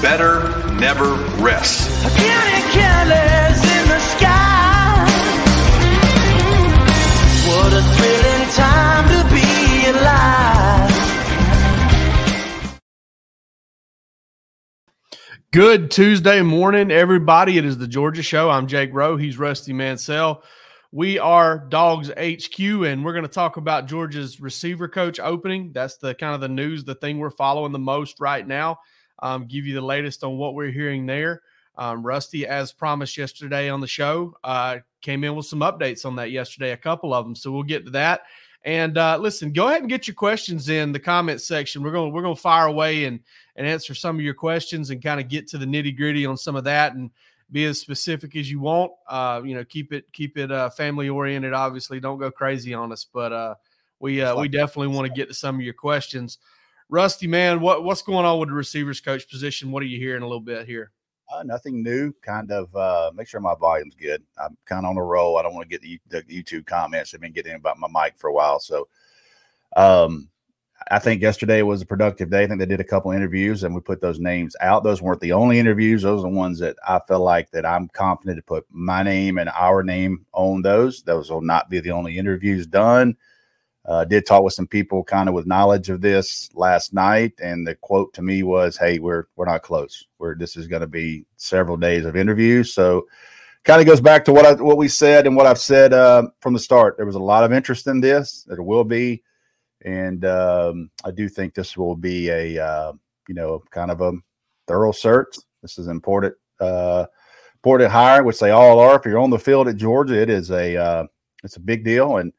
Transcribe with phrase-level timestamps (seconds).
[0.00, 1.88] To never rest.
[15.50, 17.58] Good Tuesday morning, everybody.
[17.58, 18.50] It is the Georgia Show.
[18.50, 19.16] I'm Jake Rowe.
[19.16, 20.44] He's Rusty Mansell.
[20.92, 25.72] We are Dogs HQ, and we're going to talk about Georgia's receiver coach opening.
[25.72, 28.78] That's the kind of the news, the thing we're following the most right now.
[29.20, 31.42] Um, give you the latest on what we're hearing there.
[31.76, 36.16] Um, Rusty, as promised yesterday on the show, uh, came in with some updates on
[36.16, 37.36] that yesterday, a couple of them.
[37.36, 38.22] So we'll get to that.
[38.64, 41.82] And uh, listen, go ahead and get your questions in the comment section.
[41.82, 43.20] We're gonna we're going to fire away and
[43.54, 46.36] and answer some of your questions and kind of get to the nitty gritty on
[46.36, 47.10] some of that and
[47.50, 48.92] be as specific as you want.
[49.08, 51.52] Uh, you know, keep it keep it uh, family oriented.
[51.52, 53.54] Obviously, don't go crazy on us, but uh,
[54.00, 56.38] we uh, we definitely want to get to some of your questions.
[56.88, 59.70] Rusty, man, what what's going on with the receivers coach position?
[59.70, 60.92] What are you hearing a little bit here?
[61.30, 62.12] Uh, nothing new.
[62.22, 64.22] Kind of uh, make sure my volume's good.
[64.42, 65.36] I'm kind of on a roll.
[65.36, 67.12] I don't want to get the, the YouTube comments.
[67.12, 68.88] I've been getting about my mic for a while, so
[69.76, 70.30] um,
[70.90, 72.44] I think yesterday was a productive day.
[72.44, 74.84] I think they did a couple interviews and we put those names out.
[74.84, 76.02] Those weren't the only interviews.
[76.02, 79.38] Those are the ones that I feel like that I'm confident to put my name
[79.38, 81.02] and our name on those.
[81.02, 83.16] Those will not be the only interviews done.
[83.88, 87.66] Uh, did talk with some people kind of with knowledge of this last night, and
[87.66, 90.06] the quote to me was, "Hey, we're we're not close.
[90.18, 93.06] We're this is going to be several days of interviews." So,
[93.64, 96.24] kind of goes back to what I what we said and what I've said uh,
[96.40, 96.98] from the start.
[96.98, 98.44] There was a lot of interest in this.
[98.46, 99.22] There will be,
[99.80, 102.92] and um, I do think this will be a uh,
[103.26, 104.12] you know kind of a
[104.66, 105.34] thorough search.
[105.62, 107.06] This is important uh,
[107.54, 108.96] important hire, which they all are.
[108.96, 111.06] If you're on the field at Georgia, it is a uh,
[111.42, 112.34] it's a big deal and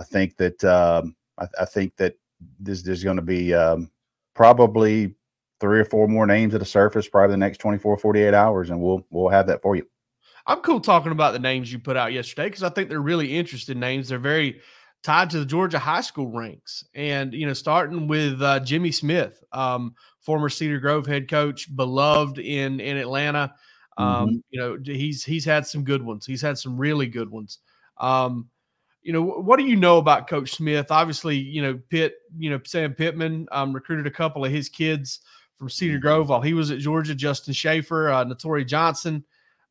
[0.00, 2.14] I think that um, I, I, think that
[2.58, 3.90] this, there's going to be um,
[4.34, 5.14] probably
[5.60, 8.80] three or four more names at the surface probably the next 24 48 hours and
[8.80, 9.86] we'll we'll have that for you.
[10.46, 13.36] I'm cool talking about the names you put out yesterday because i think they're really
[13.36, 14.08] interesting names.
[14.08, 14.60] They're very
[15.02, 16.82] tied to the georgia high school ranks.
[16.94, 22.38] And you know starting with uh, jimmy smith um, former cedar grove head coach beloved
[22.38, 23.54] in in atlanta.
[23.98, 24.36] Um, mm-hmm.
[24.48, 26.24] you know he's he's had some good ones.
[26.24, 27.58] He's had some really good ones.
[27.98, 28.48] Um,
[29.02, 30.90] you know, what do you know about Coach Smith?
[30.90, 35.20] Obviously, you know, Pitt, you know, Sam Pittman um, recruited a couple of his kids
[35.56, 36.02] from Cedar mm-hmm.
[36.02, 37.14] Grove while he was at Georgia.
[37.14, 39.24] Justin Shaffer, uh, Netori Johnson.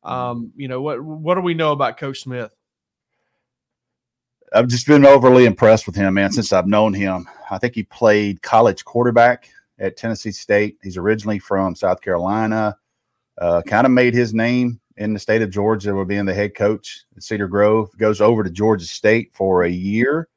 [0.04, 0.12] Mm-hmm.
[0.12, 2.54] Um, you know, what what do we know about Coach Smith?
[4.52, 7.28] I've just been overly impressed with him, man, since I've known him.
[7.50, 9.48] I think he played college quarterback
[9.78, 10.76] at Tennessee State.
[10.82, 12.76] He's originally from South Carolina.
[13.38, 16.54] Uh, kind of made his name in the state of Georgia will being the head
[16.54, 17.88] coach at Cedar Grove.
[17.96, 20.28] Goes over to Georgia State for a year.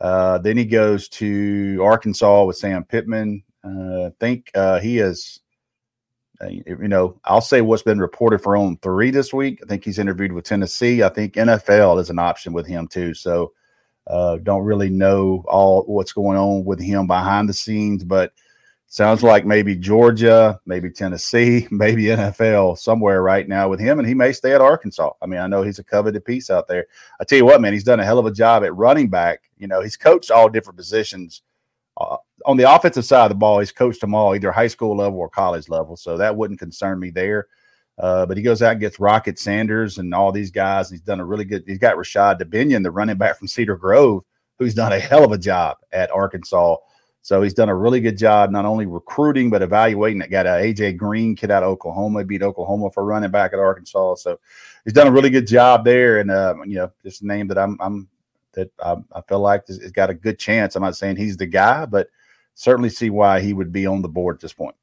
[0.00, 3.42] Uh, then he goes to Arkansas with Sam Pittman.
[3.64, 5.40] Uh, I think uh, he is,
[6.40, 9.60] uh, you know, I'll say what's been reported for on three this week.
[9.62, 11.04] I think he's interviewed with Tennessee.
[11.04, 13.14] I think NFL is an option with him too.
[13.14, 13.52] So
[14.08, 18.32] uh, don't really know all what's going on with him behind the scenes, but–
[18.88, 24.14] sounds like maybe Georgia, maybe Tennessee, maybe NFL somewhere right now with him, and he
[24.14, 25.12] may stay at Arkansas.
[25.22, 26.86] I mean, I know he's a coveted piece out there.
[27.20, 29.42] I tell you what, man, he's done a hell of a job at running back.
[29.58, 31.42] You know, he's coached all different positions.
[32.00, 32.16] Uh,
[32.46, 35.18] on the offensive side of the ball, he's coached them all, either high school level
[35.18, 35.96] or college level.
[35.96, 37.48] So that wouldn't concern me there.
[37.98, 40.88] Uh, but he goes out and gets Rocket Sanders and all these guys.
[40.88, 41.64] He's done a really good.
[41.66, 44.22] He's got Rashod Dubinion, the running back from Cedar Grove,
[44.56, 46.76] who's done a hell of a job at Arkansas
[47.28, 50.18] so he's done a really good job not only recruiting but evaluating.
[50.20, 53.58] That got a AJ Green kid out of Oklahoma, beat Oklahoma for running back at
[53.58, 54.14] Arkansas.
[54.14, 54.40] So
[54.82, 57.58] he's done a really good job there, and uh, you know, just a name that
[57.58, 58.08] I'm, I'm
[58.52, 60.74] that I, I feel like has got a good chance.
[60.74, 62.08] I'm not saying he's the guy, but
[62.54, 64.74] certainly see why he would be on the board at this point.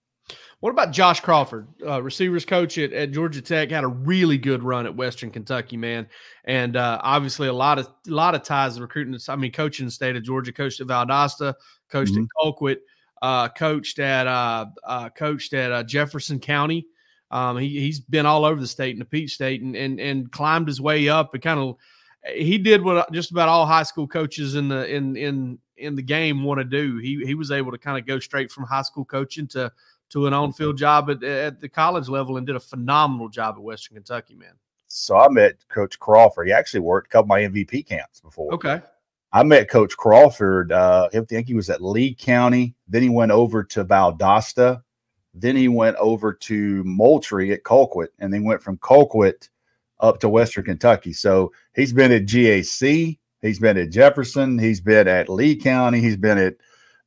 [0.62, 3.70] What about Josh Crawford, uh, receivers coach at, at Georgia Tech?
[3.70, 6.08] Had a really good run at Western Kentucky, man,
[6.46, 9.18] and uh, obviously a lot of a lot of ties to recruiting.
[9.28, 11.54] I mean, coaching the state of Georgia, coached at Valdosta,
[11.90, 12.24] coached mm-hmm.
[12.24, 12.78] at Colquitt,
[13.22, 16.88] uh, coached at uh, uh, coached at uh, Jefferson County.
[17.32, 20.32] Um, he he's been all over the state in the Peach State and and and
[20.32, 21.76] climbed his way up and kind of
[22.34, 26.02] he did what just about all high school coaches in the in in in the
[26.02, 26.98] game want to do.
[26.98, 29.72] He he was able to kind of go straight from high school coaching to
[30.10, 33.56] to an on field job at, at the college level and did a phenomenal job
[33.56, 34.54] at Western Kentucky, man.
[34.88, 36.48] So I met Coach Crawford.
[36.48, 38.54] He actually worked a couple of my MVP camps before.
[38.54, 38.82] Okay.
[39.34, 40.72] I met Coach Crawford.
[40.72, 42.76] Uh, I think he was at Lee County.
[42.88, 44.82] Then he went over to Valdosta.
[45.34, 49.50] Then he went over to Moultrie at Colquitt, and then went from Colquitt
[50.00, 51.12] up to Western Kentucky.
[51.12, 53.18] So he's been at GAC.
[53.42, 54.58] He's been at Jefferson.
[54.58, 56.00] He's been at Lee County.
[56.00, 56.56] He's been at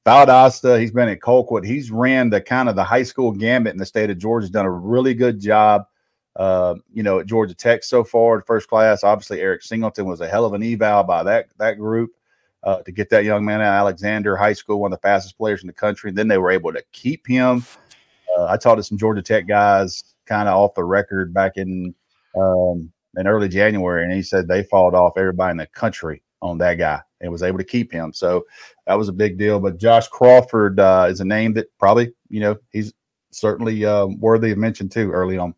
[0.07, 0.81] Valdosta.
[0.81, 1.67] He's been at Colquitt.
[1.67, 4.45] He's ran the kind of the high school gambit in the state of Georgia.
[4.45, 5.87] Has done a really good job.
[6.37, 9.03] Uh, you know, at Georgia Tech so far, first class.
[9.03, 12.13] Obviously, Eric Singleton was a hell of an eval by that that group
[12.63, 15.63] uh, to get that young man out Alexander High School, one of the fastest players
[15.63, 16.13] in the country.
[16.13, 17.65] Then they were able to keep him.
[18.37, 21.95] Uh, I talked to some Georgia Tech guys, kind of off the record back in
[22.37, 26.59] um, in early January, and he said they fought off everybody in the country on
[26.59, 28.13] that guy and was able to keep him.
[28.13, 28.47] So
[28.87, 29.59] that was a big deal.
[29.61, 32.93] But Josh Crawford uh, is a name that probably, you know, he's
[33.31, 35.55] certainly uh, worthy of mention too early on.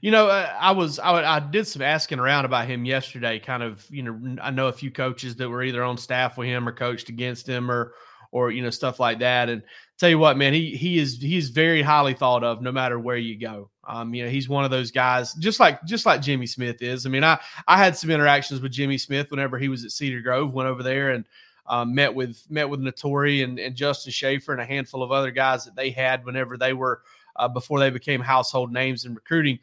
[0.00, 3.38] You know, uh, I was I, I, did some asking around about him yesterday.
[3.38, 6.48] Kind of, you know, I know a few coaches that were either on staff with
[6.48, 7.92] him or coached against him or
[8.32, 9.48] or you know stuff like that.
[9.48, 9.62] And
[9.98, 12.98] tell you what, man, he he is he is very highly thought of no matter
[12.98, 13.70] where you go.
[13.86, 17.06] Um, you know, he's one of those guys, just like just like Jimmy Smith is.
[17.06, 17.38] I mean, I
[17.68, 20.52] I had some interactions with Jimmy Smith whenever he was at Cedar Grove.
[20.52, 21.24] Went over there and
[21.66, 25.30] um, met with met with Netori and, and Justin Shaffer and a handful of other
[25.30, 27.02] guys that they had whenever they were
[27.36, 29.58] uh, before they became household names in recruiting.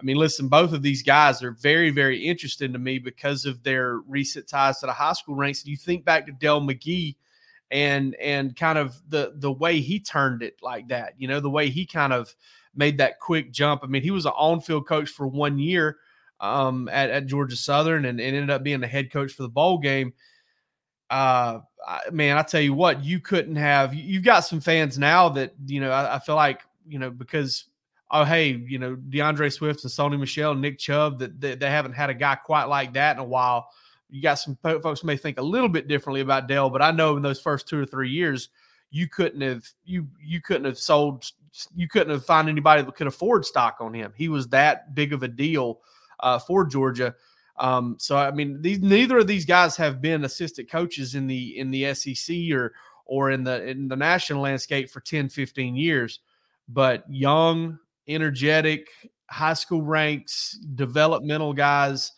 [0.00, 3.62] I mean, listen, both of these guys are very, very interesting to me because of
[3.62, 5.62] their recent ties to the high school ranks.
[5.62, 7.14] And you think back to Dell McGee
[7.72, 11.50] and and kind of the the way he turned it like that, you know, the
[11.50, 12.34] way he kind of
[12.74, 13.80] made that quick jump.
[13.82, 15.96] I mean, he was an on-field coach for one year
[16.40, 19.48] um, at, at Georgia Southern and, and, ended up being the head coach for the
[19.48, 20.12] bowl game.
[21.08, 21.60] Uh,
[22.10, 23.94] man, I tell you what, you couldn't have.
[23.94, 25.90] You've got some fans now that you know.
[25.90, 27.64] I, I feel like you know because
[28.10, 31.92] oh hey, you know D'Andre Swift and Sony Michel, Nick Chubb that they, they, haven't
[31.92, 33.68] had a guy quite like that in a while.
[34.12, 37.16] You got some folks may think a little bit differently about Dell, but I know
[37.16, 38.50] in those first two or three years,
[38.90, 41.32] you couldn't have you you couldn't have sold
[41.74, 44.12] you couldn't have found anybody that could afford stock on him.
[44.16, 45.80] He was that big of a deal
[46.20, 47.14] uh, for Georgia.
[47.56, 51.58] Um, so I mean, these neither of these guys have been assistant coaches in the
[51.58, 52.74] in the SEC or
[53.06, 56.20] or in the in the national landscape for 10, 15 years.
[56.68, 58.88] But young, energetic,
[59.28, 62.12] high school ranks, developmental guys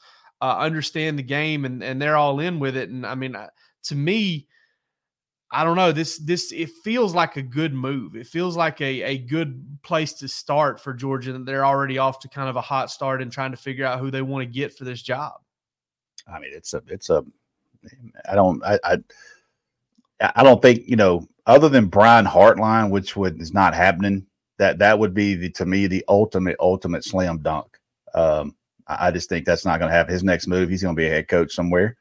[0.45, 2.91] uh, understand the game and and they're all in with it.
[2.91, 3.35] And I mean,
[3.85, 4.47] to me,
[5.51, 5.91] I don't know.
[5.91, 8.15] This this it feels like a good move.
[8.15, 11.33] It feels like a, a good place to start for Georgia.
[11.33, 14.01] That They're already off to kind of a hot start and trying to figure out
[14.01, 15.33] who they want to get for this job.
[16.29, 17.25] I mean, it's a it's a
[18.29, 18.99] I don't I I,
[20.37, 24.27] I don't think, you know, other than Brian Hartline, which would is not happening,
[24.59, 27.79] that that would be the to me the ultimate, ultimate slam dunk.
[28.15, 28.55] Um,
[28.87, 30.13] I, I just think that's not gonna happen.
[30.13, 31.97] His next move, he's gonna be a head coach somewhere.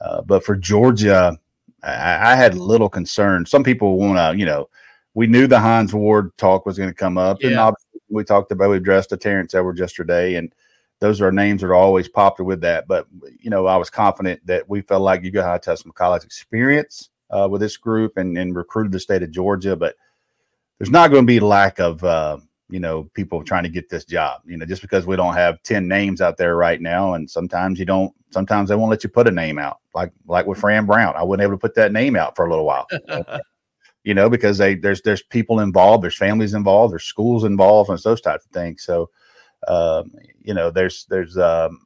[0.00, 1.38] Uh, but for Georgia,
[1.82, 3.46] I, I had little concern.
[3.46, 4.68] Some people want to, you know,
[5.14, 7.48] we knew the Hines Ward talk was going to come up, yeah.
[7.48, 10.54] and obviously we talked about we addressed the Terrence Edwards yesterday, and
[11.00, 12.86] those are names that are always popular with that.
[12.86, 13.06] But
[13.40, 16.24] you know, I was confident that we felt like you got to test some college
[16.24, 19.96] experience uh, with this group and, and recruited the state of Georgia, but
[20.78, 22.38] there's not going to be lack of uh,
[22.70, 24.40] you know people trying to get this job.
[24.46, 27.78] You know, just because we don't have ten names out there right now, and sometimes
[27.78, 28.12] you don't.
[28.30, 31.14] Sometimes they won't let you put a name out, like like with Fran Brown.
[31.16, 32.86] I wasn't able to put that name out for a little while.
[34.04, 37.98] you know, because they there's there's people involved, there's families involved, there's schools involved, and
[37.98, 38.82] those types of things.
[38.82, 39.10] So,
[39.68, 41.80] um, you know, there's there's um,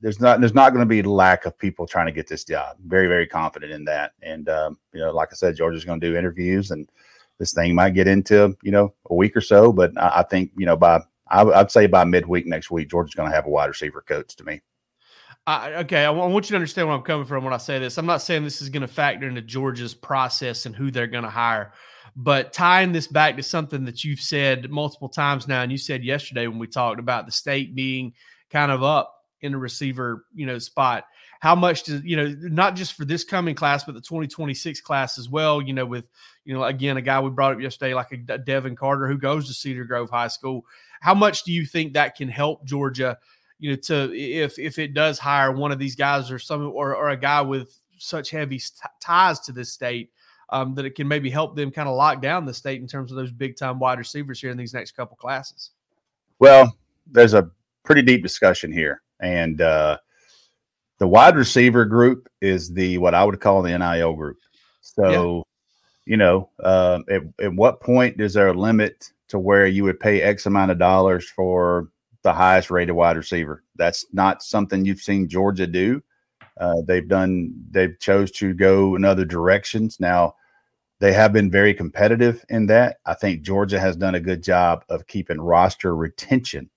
[0.00, 2.76] there's not there's not going to be lack of people trying to get this job.
[2.84, 6.00] Very very confident in that, and um, you know, like I said, george is going
[6.00, 6.88] to do interviews, and
[7.38, 10.52] this thing might get into you know a week or so, but I, I think
[10.56, 13.50] you know by I, would say by midweek next week, Georgia's going to have a
[13.50, 14.60] wide receiver coach to me.
[15.46, 17.98] Uh, okay, I want you to understand where I'm coming from when I say this.
[17.98, 21.24] I'm not saying this is going to factor into Georgia's process and who they're going
[21.24, 21.72] to hire,
[22.16, 26.02] but tying this back to something that you've said multiple times now, and you said
[26.02, 28.12] yesterday when we talked about the state being
[28.50, 31.04] kind of up in the receiver, you know, spot.
[31.40, 35.18] How much does you know, not just for this coming class, but the 2026 class
[35.18, 35.60] as well.
[35.60, 36.08] You know, with
[36.44, 39.46] you know, again, a guy we brought up yesterday, like a Devin Carter who goes
[39.48, 40.64] to Cedar Grove High School.
[41.00, 43.18] How much do you think that can help Georgia?
[43.58, 46.94] you know, to if if it does hire one of these guys or some or,
[46.94, 48.60] or a guy with such heavy
[49.00, 50.10] ties to this state,
[50.50, 53.10] um, that it can maybe help them kind of lock down the state in terms
[53.10, 55.70] of those big time wide receivers here in these next couple classes.
[56.38, 56.76] Well,
[57.06, 57.50] there's a
[57.82, 59.98] pretty deep discussion here, and uh,
[60.98, 64.38] the wide receiver group is the what I would call the NIL group.
[64.80, 65.36] So,
[66.06, 66.12] yeah.
[66.12, 70.00] you know, uh, at, at what point is there a limit to where you would
[70.00, 71.88] pay X amount of dollars for
[72.22, 73.62] the highest rated wide receiver?
[73.76, 76.02] That's not something you've seen Georgia do.
[76.58, 77.52] Uh, they've done.
[77.70, 80.00] They've chose to go in other directions.
[80.00, 80.36] Now,
[81.00, 82.96] they have been very competitive in that.
[83.04, 86.70] I think Georgia has done a good job of keeping roster retention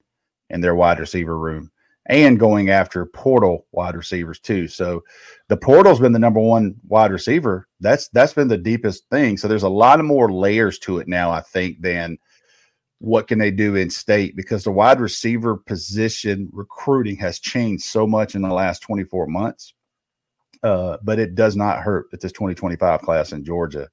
[0.50, 1.72] in their wide receiver room
[2.10, 4.68] and going after portal wide receivers too.
[4.68, 5.04] So
[5.48, 7.68] the portal's been the number one wide receiver.
[7.80, 9.38] That's that's been the deepest thing.
[9.38, 12.18] So there's a lot of more layers to it now, I think, than
[12.98, 18.06] what can they do in state because the wide receiver position recruiting has changed so
[18.06, 19.74] much in the last 24 months.
[20.62, 23.88] Uh, but it does not hurt that this 2025 class in Georgia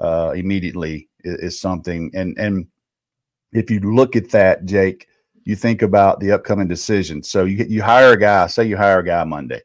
[0.00, 2.10] uh, immediately is, is something.
[2.14, 2.66] And and
[3.52, 5.06] if you look at that, Jake,
[5.50, 7.24] you think about the upcoming decision.
[7.24, 9.60] So you you hire a guy, say you hire a guy Monday.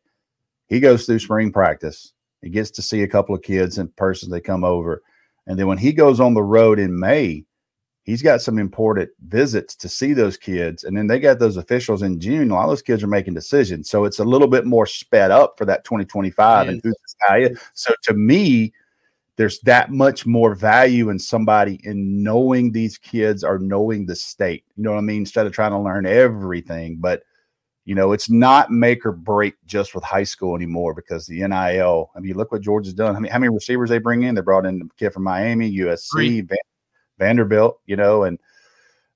[0.68, 2.12] He goes through spring practice.
[2.42, 4.32] He gets to see a couple of kids in person.
[4.32, 5.04] They come over.
[5.46, 7.46] And then when he goes on the road in May,
[8.02, 10.86] he's got some important visits to see those kids.
[10.86, 12.50] And then they got those officials in June.
[12.50, 13.88] A lot of those kids are making decisions.
[13.88, 17.38] So it's a little bit more sped up for that 2025 and who's this guy
[17.42, 17.60] is.
[17.76, 18.74] So to me,
[19.38, 24.64] there's that much more value in somebody in knowing these kids are knowing the state.
[24.76, 25.20] You know what I mean?
[25.20, 27.24] Instead of trying to learn everything, but
[27.84, 32.10] you know, it's not make or break just with high school anymore because the NIL.
[32.16, 33.16] I mean, look what Georgia's done.
[33.16, 34.34] I mean, how many receivers they bring in?
[34.34, 36.58] They brought in a kid from Miami, USC, Van,
[37.20, 37.80] Vanderbilt.
[37.86, 38.40] You know, and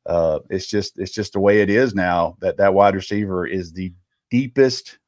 [0.05, 2.37] uh, it's just it's just the way it is now.
[2.41, 3.91] That that wide receiver is the
[4.29, 4.99] deepest,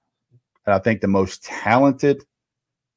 [0.65, 2.23] I think, the most talented,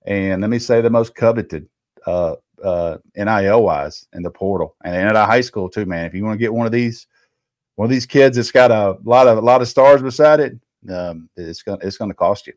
[0.07, 1.69] and let me say the most coveted
[2.07, 6.07] uh, uh, NIL wise in the portal and at a high school too, man.
[6.07, 7.07] If you want to get one of these,
[7.77, 10.59] one of these kids that's got a lot of a lot of stars beside it,
[10.91, 12.55] um, it's gonna it's gonna cost you.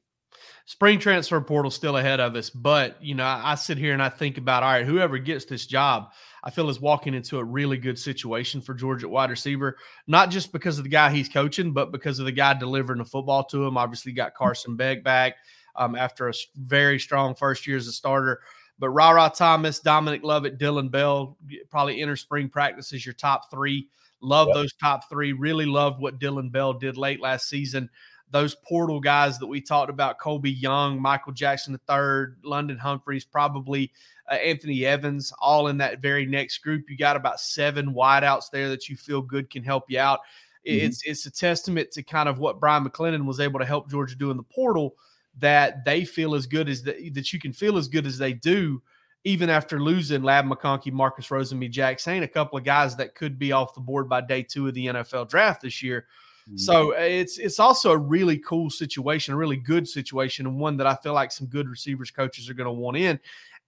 [0.66, 4.01] Spring transfer portal still ahead of us, but you know I, I sit here and
[4.01, 6.12] I think about all right, whoever gets this job,
[6.44, 9.77] I feel is walking into a really good situation for Georgia wide receiver,
[10.08, 13.06] not just because of the guy he's coaching, but because of the guy delivering the
[13.06, 13.77] football to him.
[13.77, 15.36] Obviously, got Carson Beck back
[15.77, 18.42] um, after a very strong first year as a starter.
[18.79, 21.38] But Rara Thomas, Dominic Lovett, Dylan Bell
[21.69, 23.88] probably enter spring practice as your top three.
[24.22, 24.55] Love yep.
[24.55, 25.34] those top three.
[25.34, 27.89] Really loved what Dylan Bell did late last season.
[28.29, 33.91] Those portal guys that we talked about, Colbie Young, Michael Jackson III, London Humphreys, probably
[34.29, 36.89] uh, Anthony Evans, all in that very next group.
[36.89, 40.19] You got about seven wideouts there that you feel good can help you out.
[40.67, 40.86] Mm-hmm.
[40.86, 44.15] It's it's a testament to kind of what Bryan McClendon was able to help Georgia
[44.15, 44.96] do in the portal
[45.39, 48.34] that they feel as good as the, that you can feel as good as they
[48.34, 48.82] do,
[49.24, 53.51] even after losing Ladd McConkey, Marcus Rosemy, Jacksaint, a couple of guys that could be
[53.51, 56.08] off the board by day two of the NFL draft this year.
[56.48, 56.58] Mm-hmm.
[56.58, 60.88] So it's it's also a really cool situation, a really good situation, and one that
[60.88, 63.20] I feel like some good receivers coaches are going to want in.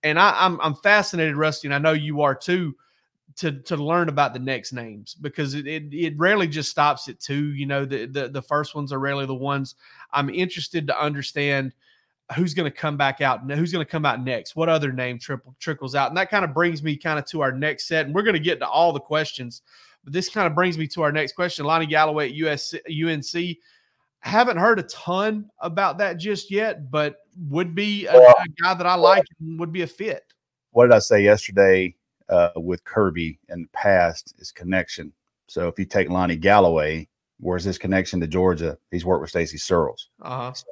[0.04, 2.76] And I, I'm I'm fascinated, Rusty, and I know you are too
[3.38, 7.20] to to learn about the next names because it, it, it rarely just stops at
[7.20, 7.54] two.
[7.54, 9.76] You know, the, the the first ones are rarely the ones.
[10.12, 11.74] I'm interested to understand
[12.36, 15.18] who's going to come back out who's going to come out next what other name
[15.18, 18.06] triple trickles out and that kind of brings me kind of to our next set
[18.06, 19.62] and we're going to get to all the questions
[20.04, 23.58] but this kind of brings me to our next question lonnie galloway at US, unc
[24.20, 27.18] haven't heard a ton about that just yet but
[27.48, 30.24] would be a, a guy that i like and would be a fit.
[30.72, 31.96] What did i say yesterday
[32.30, 35.12] uh, with Kirby in the past is connection.
[35.48, 37.08] So if you take Lonnie Galloway,
[37.40, 38.78] where's his connection to Georgia?
[38.92, 40.10] He's worked with Stacy Searles.
[40.22, 40.54] Uh-huh.
[40.54, 40.66] So,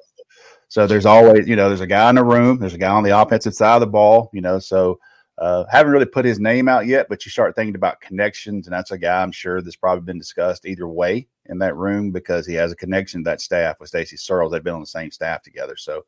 [0.70, 3.04] so, there's always, you know, there's a guy in the room, there's a guy on
[3.04, 4.60] the offensive side of the ball, you know.
[4.60, 5.00] So
[5.38, 8.74] uh, haven't really put his name out yet, but you start thinking about connections, and
[8.74, 12.46] that's a guy I'm sure that's probably been discussed either way in that room because
[12.46, 14.52] he has a connection to that staff with Stacy Searles.
[14.52, 15.78] They've been on the same staff together.
[15.78, 16.06] So,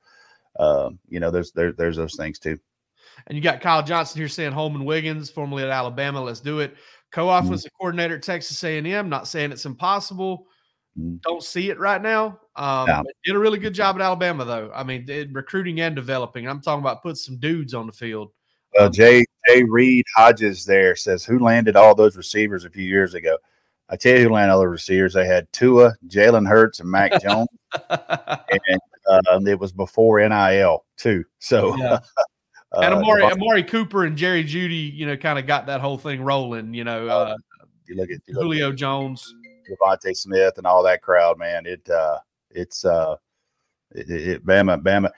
[0.60, 2.60] um, you know, there's there, there's those things too.
[3.28, 6.22] And you got Kyle Johnson here saying Holman Wiggins, formerly at Alabama.
[6.22, 6.76] Let's do it.
[7.12, 7.78] Co-offensive mm-hmm.
[7.78, 9.10] coordinator at Texas A&M.
[9.10, 10.48] Not saying it's impossible.
[10.98, 11.18] Mm-hmm.
[11.22, 12.40] Don't see it right now.
[12.56, 13.02] Um, yeah.
[13.24, 14.72] Did a really good job at Alabama, though.
[14.74, 16.48] I mean, recruiting and developing.
[16.48, 18.32] I'm talking about put some dudes on the field.
[18.76, 22.84] Well, um, Jay Jay Reed Hodges there says who landed all those receivers a few
[22.84, 23.38] years ago.
[23.90, 25.14] I tell you who landed all the receivers.
[25.14, 27.48] They had Tua, Jalen Hurts, and Mac Jones,
[27.90, 31.26] and uh, it was before NIL too.
[31.40, 32.00] So yeah.
[32.72, 35.98] Uh, and Amari, Amari Cooper and Jerry Jeudy, you know, kind of got that whole
[35.98, 36.74] thing rolling.
[36.74, 37.36] You know, uh,
[37.88, 39.34] you look at you look Julio at Jones,
[39.70, 41.40] DeVonta Smith, and all that crowd.
[41.40, 42.20] Man, it uh,
[42.52, 43.16] it's uh,
[43.92, 45.12] it, it, Bama, Bama.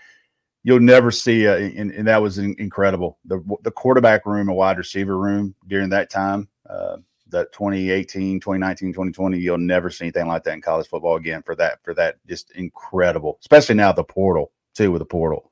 [0.63, 3.17] You'll never see, a, and, and that was incredible.
[3.25, 6.47] The the quarterback room, and wide receiver room during that time.
[6.69, 6.97] Uh,
[7.31, 11.55] that 2018, 2019, 2020, you'll never see anything like that in college football again for
[11.55, 15.50] that, for that just incredible, especially now the portal too, with the portal.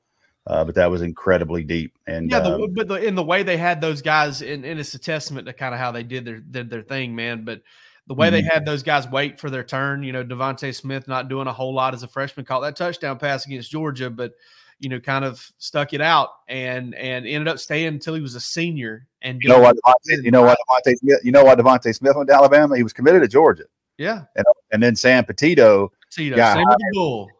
[0.50, 1.96] Uh, but that was incredibly deep.
[2.08, 4.80] And yeah, the, um, but the, in the way they had those guys, and, and
[4.80, 7.44] it's a testament to kind of how they did their did their thing, man.
[7.44, 7.62] But
[8.08, 8.52] the way they Mhm.
[8.52, 11.72] had those guys wait for their turn, you know, DeVonta Smith not doing a whole
[11.72, 14.32] lot as a freshman, caught that touchdown pass against Georgia, but
[14.80, 18.34] you know, kind of stuck it out and and ended up staying until he was
[18.34, 19.06] a senior.
[19.22, 22.16] And you know what, DeVonta, you know what, DeVonta Smith, you know what, DeVonta Smith
[22.16, 22.76] went to Alabama.
[22.76, 23.66] He was committed to Georgia,
[23.98, 27.30] Yeah, and and then Sam Petito, Tito, Yeah, same with the bull.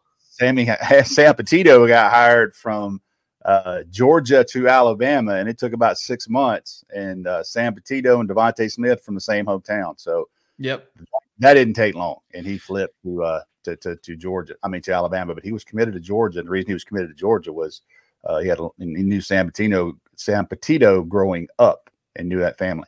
[0.41, 0.67] Sammy
[1.03, 2.99] Sam Petito got hired from
[3.45, 6.83] uh, Georgia to Alabama, and it took about six months.
[6.89, 10.91] And uh, Sam Petito and DeVonta Smith from the same hometown, so Yep.
[11.39, 14.55] that didn't take long, and he flipped to uh, to, to to Georgia.
[14.63, 16.39] I mean to Alabama, but he was committed to Georgia.
[16.39, 17.81] And the reason he was committed to Georgia was
[18.25, 22.57] uh, he had a, he knew Sam Petito Sam Petito growing up and knew that
[22.59, 22.87] family.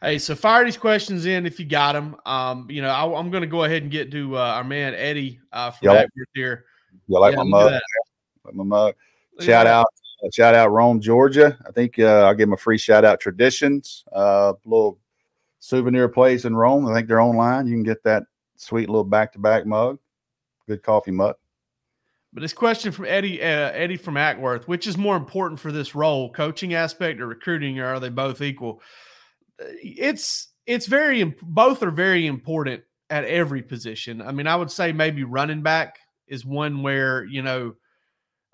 [0.00, 2.16] Hey, so fire these questions in if you got them.
[2.24, 4.94] Um, you know, I, am going to go ahead and get to uh, our man
[4.94, 6.66] Eddie uh, from Y'all- here.
[7.08, 7.80] You like Yeah, my mug?
[8.44, 8.94] Like my mug.
[9.34, 9.86] Look Shout out,
[10.24, 11.58] uh, shout out Rome, Georgia.
[11.66, 13.20] I think uh, I'll give them a free shout out.
[13.20, 14.98] Traditions, uh, little
[15.58, 16.86] souvenir place in Rome.
[16.86, 17.66] I think they're online.
[17.66, 18.24] You can get that
[18.56, 19.98] sweet little back to back mug.
[20.66, 21.36] Good coffee mug.
[22.32, 25.94] But this question from Eddie, uh, Eddie from Acworth, which is more important for this
[25.94, 28.82] role, coaching aspect or recruiting, or are they both equal?
[29.58, 34.20] It's it's very both are very important at every position.
[34.20, 37.74] I mean, I would say maybe running back is one where you know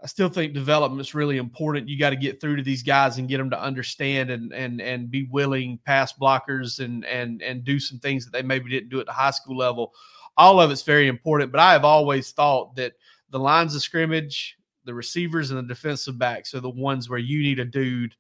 [0.03, 1.89] I still think development's really important.
[1.89, 4.81] You got to get through to these guys and get them to understand and and
[4.81, 8.91] and be willing pass blockers and and and do some things that they maybe didn't
[8.91, 9.93] do at the high school level.
[10.37, 12.95] All of it's very important, but I have always thought that
[13.31, 17.41] the lines of scrimmage, the receivers and the defensive backs are the ones where you
[17.41, 18.15] need a dude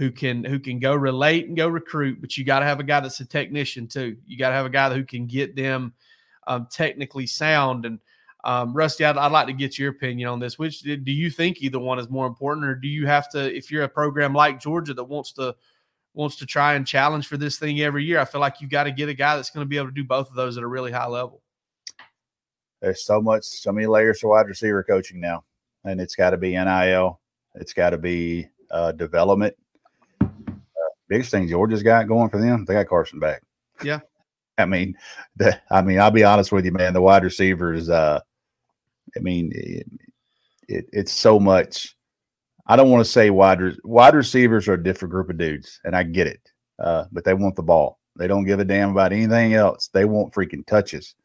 [0.00, 2.82] who can who can go relate and go recruit, but you got to have a
[2.82, 4.16] guy that's a technician too.
[4.26, 5.92] You got to have a guy who can get them
[6.46, 7.84] um, technically sound.
[7.84, 7.98] And
[8.42, 10.58] um, Rusty, I'd, I'd like to get your opinion on this.
[10.58, 13.70] Which do you think either one is more important, or do you have to, if
[13.70, 15.54] you're a program like Georgia that wants to
[16.14, 18.84] wants to try and challenge for this thing every year, I feel like you got
[18.84, 20.62] to get a guy that's going to be able to do both of those at
[20.62, 21.42] a really high level.
[22.80, 25.44] There's so much, so many layers to wide receiver coaching now,
[25.84, 27.20] and it's got to be NIL.
[27.54, 29.54] It's got to be uh, development.
[31.10, 33.42] Biggest thing Georgia's got going for them, they got Carson back.
[33.82, 33.98] Yeah.
[34.58, 34.96] I mean,
[35.36, 36.92] the, I mean, I'll be honest with you, man.
[36.92, 38.20] The wide receivers, uh,
[39.16, 39.86] I mean, it,
[40.68, 41.96] it, it's so much.
[42.66, 45.80] I don't want to say wide re- wide receivers are a different group of dudes,
[45.82, 46.40] and I get it,
[46.78, 47.98] uh, but they want the ball.
[48.16, 49.88] They don't give a damn about anything else.
[49.92, 51.16] They want freaking touches.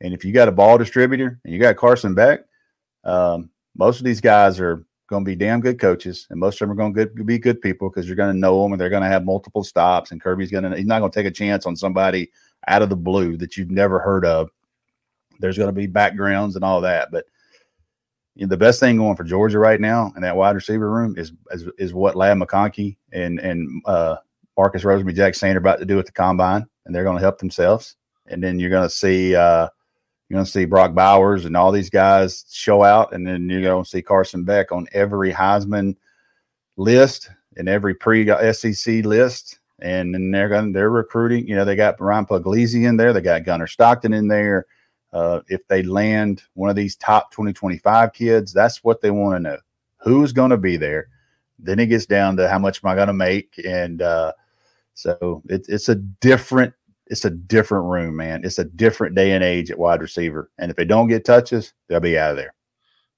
[0.00, 2.40] And if you got a ball distributor and you got Carson back,
[3.02, 6.68] um, most of these guys are going to be damn good coaches, and most of
[6.68, 8.90] them are going to be good people because you're going to know them and they're
[8.90, 10.10] going to have multiple stops.
[10.10, 12.30] And Kirby's going to, he's not going to take a chance on somebody
[12.68, 14.50] out of the blue that you've never heard of.
[15.40, 17.10] There's going to be backgrounds and all that.
[17.10, 17.26] But
[18.34, 21.14] you know, the best thing going for Georgia right now in that wide receiver room
[21.16, 24.16] is is, is what Ladd McConkey and and uh,
[24.56, 27.22] Marcus Rosemy Jack Saint are about to do at the combine, and they're going to
[27.22, 27.96] help themselves.
[28.26, 29.68] And then you're going to see uh,
[30.34, 33.62] you're going to see Brock Bowers and all these guys show out, and then you're
[33.62, 35.94] going to see Carson Beck on every Heisman
[36.76, 39.60] list and every pre SEC list.
[39.78, 41.46] And then they're going they're recruiting.
[41.46, 44.66] You know, they got Ryan Puglisi in there, they got Gunnar Stockton in there.
[45.12, 49.40] Uh, if they land one of these top 2025 kids, that's what they want to
[49.40, 49.58] know.
[49.98, 51.10] Who's going to be there?
[51.60, 53.54] Then it gets down to how much am I going to make?
[53.64, 54.32] And uh,
[54.94, 56.74] so it, it's a different
[57.06, 58.44] it's a different room, man.
[58.44, 60.50] It's a different day and age at wide receiver.
[60.58, 62.54] And if they don't get touches, they'll be out of there.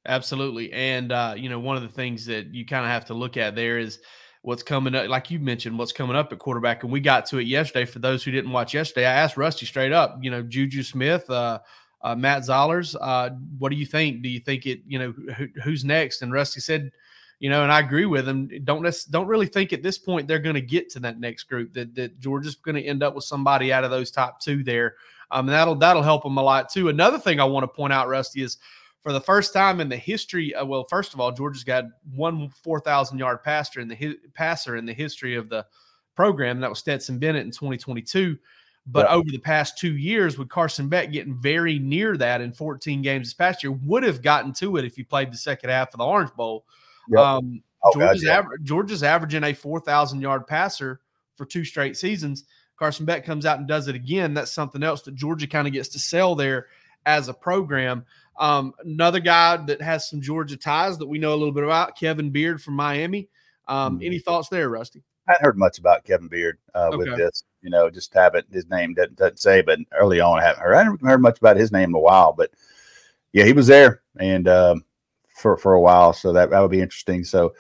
[0.07, 0.73] Absolutely.
[0.73, 3.37] And, uh, you know, one of the things that you kind of have to look
[3.37, 3.99] at there is
[4.43, 5.09] what's coming up.
[5.09, 6.85] Like you mentioned, what's coming up at quarterback.
[6.85, 7.85] And we got to it yesterday.
[7.85, 11.29] For those who didn't watch yesterday, I asked Rusty straight up, you know, Juju Smith,
[11.31, 11.59] uh,
[12.03, 14.23] uh, Matt Zollers, uh, what do you think?
[14.23, 16.23] Do you think it, you know, who, who's next?
[16.23, 16.91] And Rusty said,
[17.39, 18.51] you know, and I agree with him.
[18.65, 21.75] Don't don't really think at this point they're going to get to that next group.
[21.75, 24.95] That that Georgia's going to end up with somebody out of those top two there.
[25.31, 26.89] Um, that'll that'll help them a lot too.
[26.89, 28.59] Another thing I want to point out, Rusty, is
[29.01, 30.55] for the first time in the history.
[30.55, 34.17] Uh, well, first of all, Georgia's got one four thousand yard passer in the hi-
[34.35, 35.67] passer in the history of the
[36.15, 36.61] program.
[36.61, 38.39] That was Stetson Bennett in 2022.
[38.89, 43.03] But over the past two years, with Carson Beck getting very near that in 14
[43.03, 45.93] games this past year, would have gotten to it if he played the second half
[45.93, 46.65] of the Orange Bowl.
[47.09, 47.21] Yep.
[47.21, 48.39] Um, oh, Georgia's, God, yeah.
[48.39, 51.01] aver- Georgia's averaging a 4,000 yard passer
[51.37, 52.45] for two straight seasons.
[52.79, 54.35] Carson Beck comes out and does it again.
[54.35, 56.67] That's something else that Georgia kind of gets to sell there
[57.07, 58.05] as a program.
[58.39, 61.99] Um, another guy that has some Georgia ties that we know a little bit about,
[61.99, 63.29] Kevin Beard from Miami.
[63.67, 64.07] Um, mm-hmm.
[64.07, 65.03] Any thoughts there, Rusty?
[65.29, 66.99] I hadn't heard much about Kevin Beard uh, okay.
[66.99, 67.45] with this.
[67.63, 70.75] You know, just haven't his name doesn't, doesn't, say, but early on I haven't heard.
[70.75, 72.53] I haven't heard much about his name in a while, but
[73.33, 74.85] yeah, he was there and um,
[75.37, 77.25] for for a while, so that that would be interesting.
[77.25, 77.55] So,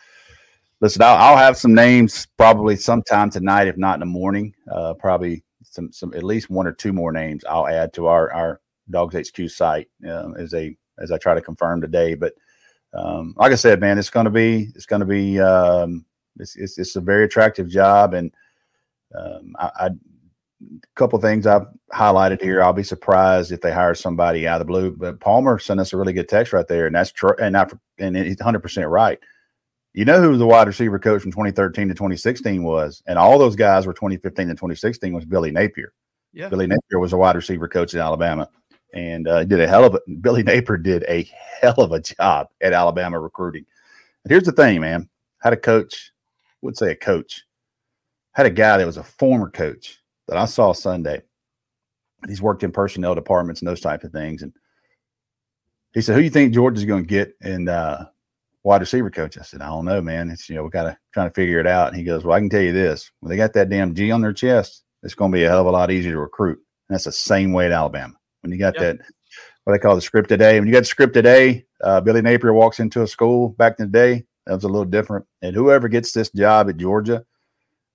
[0.80, 4.54] listen, I'll, I'll, have some names probably sometime tonight, if not in the morning.
[4.70, 8.32] Uh, probably some some at least one or two more names I'll add to our
[8.32, 8.60] our
[8.90, 12.14] Dogs HQ site uh, as a as I try to confirm today.
[12.14, 12.34] But
[12.94, 16.04] um, like I said, man, it's going to be it's going to be um,
[16.38, 18.32] it's, it's, it's a very attractive job, and
[19.14, 19.90] um, I, I
[20.94, 22.62] couple things I've highlighted here.
[22.62, 24.90] I'll be surprised if they hire somebody out of the blue.
[24.90, 27.34] But Palmer sent us a really good text right there, and that's true.
[27.40, 27.66] And I,
[27.98, 29.18] and he's 100 percent right.
[29.92, 33.56] You know who the wide receiver coach from 2013 to 2016 was, and all those
[33.56, 35.92] guys were 2015 to 2016 was Billy Napier.
[36.32, 36.48] Yeah.
[36.48, 38.48] Billy Napier was a wide receiver coach in Alabama,
[38.92, 40.00] and uh, did a hell of a.
[40.20, 41.28] Billy Napier did a
[41.60, 43.64] hell of a job at Alabama recruiting.
[44.24, 45.08] And here's the thing, man.
[45.40, 46.12] Had a coach
[46.62, 47.44] would say a coach,
[48.32, 51.22] had a guy that was a former coach that I saw Sunday.
[52.28, 54.42] He's worked in personnel departments and those type of things.
[54.42, 54.52] And
[55.94, 58.06] he said, Who do you think Georgia's going to get in uh,
[58.64, 59.38] wide receiver coach?
[59.38, 60.30] I said, I don't know, man.
[60.30, 61.88] It's, you know, we got to trying to figure it out.
[61.88, 64.10] And he goes, Well, I can tell you this when they got that damn G
[64.10, 66.58] on their chest, it's going to be a hell of a lot easier to recruit.
[66.88, 68.14] And that's the same way at Alabama.
[68.40, 68.98] When you got yep.
[68.98, 69.06] that,
[69.64, 72.52] what they call the script today, when you got the script today, uh, Billy Napier
[72.52, 75.26] walks into a school back in the day, that was a little different.
[75.42, 77.24] And whoever gets this job at Georgia,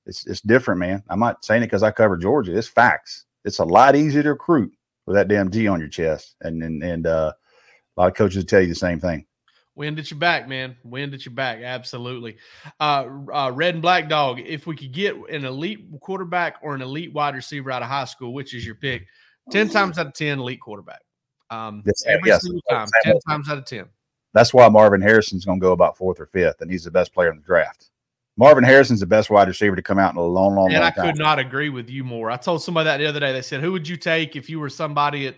[0.06, 1.04] it's it's different, man.
[1.10, 2.58] I'm not saying it because I cover Georgia.
[2.58, 3.26] It's facts.
[3.46, 4.72] It's a lot easier to recruit
[5.06, 6.36] with that damn G on your chest.
[6.42, 7.34] And and and uh,
[7.98, 9.26] a lot of coaches tell you the same thing.
[9.76, 10.76] Wind at your back, man.
[10.84, 11.62] Wind at your back.
[11.62, 12.38] Absolutely.
[12.80, 14.40] Uh, uh, red and black dog.
[14.40, 18.06] If we could get an elite quarterback or an elite wide receiver out of high
[18.06, 19.08] school, which is your pick?
[19.50, 21.02] 10 times out of 10, elite quarterback.
[21.50, 22.44] Um, yes, every yes.
[22.44, 23.86] single time, 10 times out of 10.
[24.34, 27.14] That's why Marvin Harrison's going to go about fourth or fifth, and he's the best
[27.14, 27.91] player in the draft.
[28.42, 30.76] Marvin Harrison's the best wide receiver to come out in a long, long, time.
[30.76, 32.32] and long I could not agree with you more.
[32.32, 33.32] I told somebody that the other day.
[33.32, 35.36] They said, "Who would you take if you were somebody at,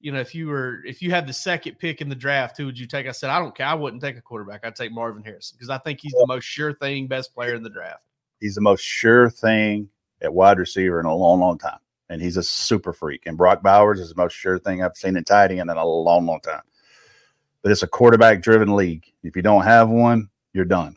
[0.00, 2.66] you know, if you were if you had the second pick in the draft, who
[2.66, 3.66] would you take?" I said, "I don't care.
[3.66, 4.66] I wouldn't take a quarterback.
[4.66, 7.62] I'd take Marvin Harrison because I think he's the most sure thing, best player in
[7.62, 8.02] the draft.
[8.38, 9.88] He's the most sure thing
[10.20, 13.22] at wide receiver in a long, long time, and he's a super freak.
[13.26, 15.84] And Brock Bowers is the most sure thing I've seen in tight end in a
[15.84, 16.62] long, long time
[17.62, 19.06] but it's a quarterback driven league.
[19.22, 20.96] If you don't have one, you're done.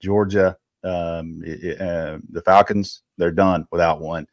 [0.00, 4.26] Georgia, um, uh, the Falcons, they're done without one.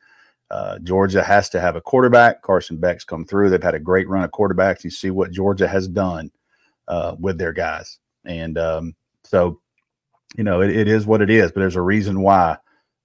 [0.49, 2.41] Uh, Georgia has to have a quarterback.
[2.41, 3.49] Carson Beck's come through.
[3.49, 4.83] They've had a great run of quarterbacks.
[4.83, 6.31] You see what Georgia has done
[6.87, 7.99] uh, with their guys.
[8.25, 9.59] And um, so,
[10.37, 12.57] you know, it, it is what it is, but there's a reason why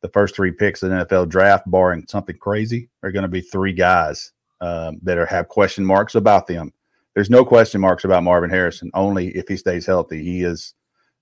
[0.02, 3.40] the first three picks of the NFL draft, barring something crazy, are going to be
[3.40, 6.72] three guys um, that are have question marks about them
[7.14, 8.90] there's no question marks about Marvin Harrison.
[8.94, 10.74] Only if he stays healthy, he is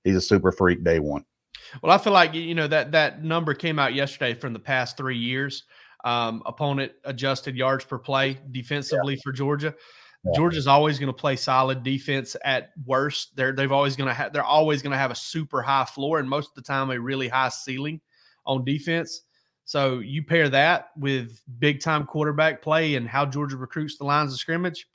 [0.05, 1.25] he's a super freak day one.
[1.83, 4.97] Well, I feel like you know that that number came out yesterday from the past
[4.97, 5.65] three years.
[6.03, 9.21] Um, opponent adjusted yards per play defensively yeah.
[9.23, 9.75] for Georgia.
[10.25, 10.33] Yeah.
[10.35, 13.37] Georgia's always going to play solid defense at worst.
[13.37, 16.19] They're they've always going to have they're always going to have a super high floor
[16.19, 18.01] and most of the time a really high ceiling
[18.47, 19.23] on defense.
[19.65, 24.33] So you pair that with big time quarterback play and how Georgia recruits the lines
[24.33, 24.87] of scrimmage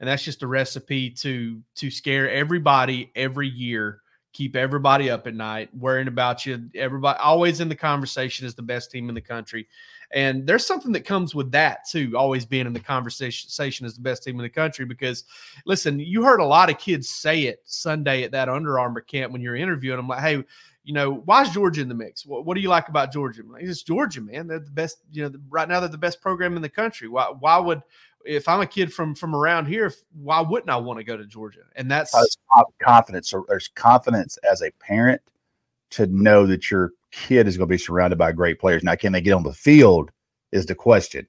[0.00, 4.00] and that's just a recipe to to scare everybody every year
[4.34, 8.62] keep everybody up at night worrying about you everybody always in the conversation is the
[8.62, 9.66] best team in the country
[10.10, 14.02] and there's something that comes with that too always being in the conversation as the
[14.02, 15.24] best team in the country because
[15.64, 19.32] listen you heard a lot of kids say it sunday at that Under Armour camp
[19.32, 20.44] when you're interviewing them like hey
[20.86, 22.26] you know, why is Georgia in the mix?
[22.26, 23.42] What, what do you like about Georgia?
[23.58, 24.46] It's Georgia, man.
[24.46, 24.98] They're the best.
[25.12, 27.08] You know, right now they're the best program in the country.
[27.08, 27.32] Why?
[27.40, 27.82] Why would
[28.24, 31.26] if I'm a kid from from around here, why wouldn't I want to go to
[31.26, 31.60] Georgia?
[31.76, 32.14] And that's
[32.82, 33.32] confidence.
[33.48, 35.20] There's confidence as a parent
[35.90, 38.82] to know that your kid is going to be surrounded by great players.
[38.82, 40.10] Now, can they get on the field?
[40.52, 41.26] Is the question.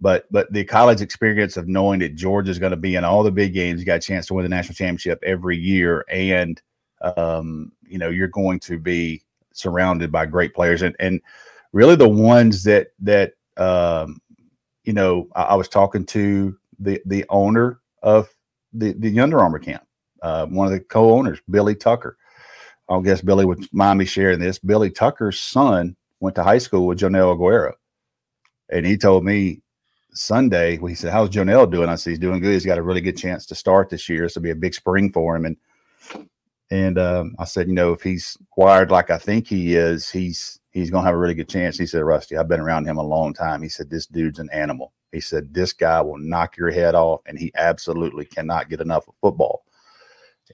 [0.00, 3.22] But but the college experience of knowing that Georgia is going to be in all
[3.22, 6.60] the big games, you got a chance to win the national championship every year, and
[7.16, 11.20] um, you know you're going to be surrounded by great players, and and
[11.72, 14.20] really the ones that that um,
[14.84, 18.28] you know, I, I, was talking to the the owner of
[18.72, 19.84] the the Under Armour camp,
[20.22, 22.16] uh, one of the co-owners, Billy Tucker.
[22.88, 24.58] I guess Billy would mind me sharing this.
[24.58, 27.72] Billy Tucker's son went to high school with Joenel Aguero.
[28.70, 29.62] And he told me
[30.14, 31.88] Sunday, he said, How's Jonel doing?
[31.88, 32.52] I said, He's doing good.
[32.52, 34.22] He's got a really good chance to start this year.
[34.22, 35.46] This will be a big spring for him.
[35.46, 35.56] And
[36.70, 40.58] and um, I said, you know, if he's wired like I think he is, he's
[40.72, 41.78] he's gonna have a really good chance.
[41.78, 43.62] He said, Rusty, I've been around him a long time.
[43.62, 44.92] He said, This dude's an animal.
[45.12, 49.06] He said, This guy will knock your head off, and he absolutely cannot get enough
[49.06, 49.64] of football.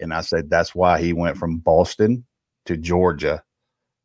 [0.00, 2.26] And I said, That's why he went from Boston
[2.66, 3.42] to Georgia.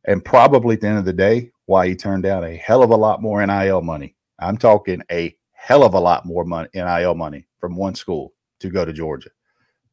[0.06, 2.90] And probably at the end of the day, why he turned down a hell of
[2.90, 4.16] a lot more NIL money.
[4.40, 8.70] I'm talking a hell of a lot more money, NIL money from one school to
[8.70, 9.30] go to Georgia.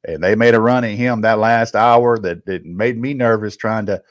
[0.05, 3.57] And they made a run at him that last hour that, that made me nervous
[3.57, 4.03] trying to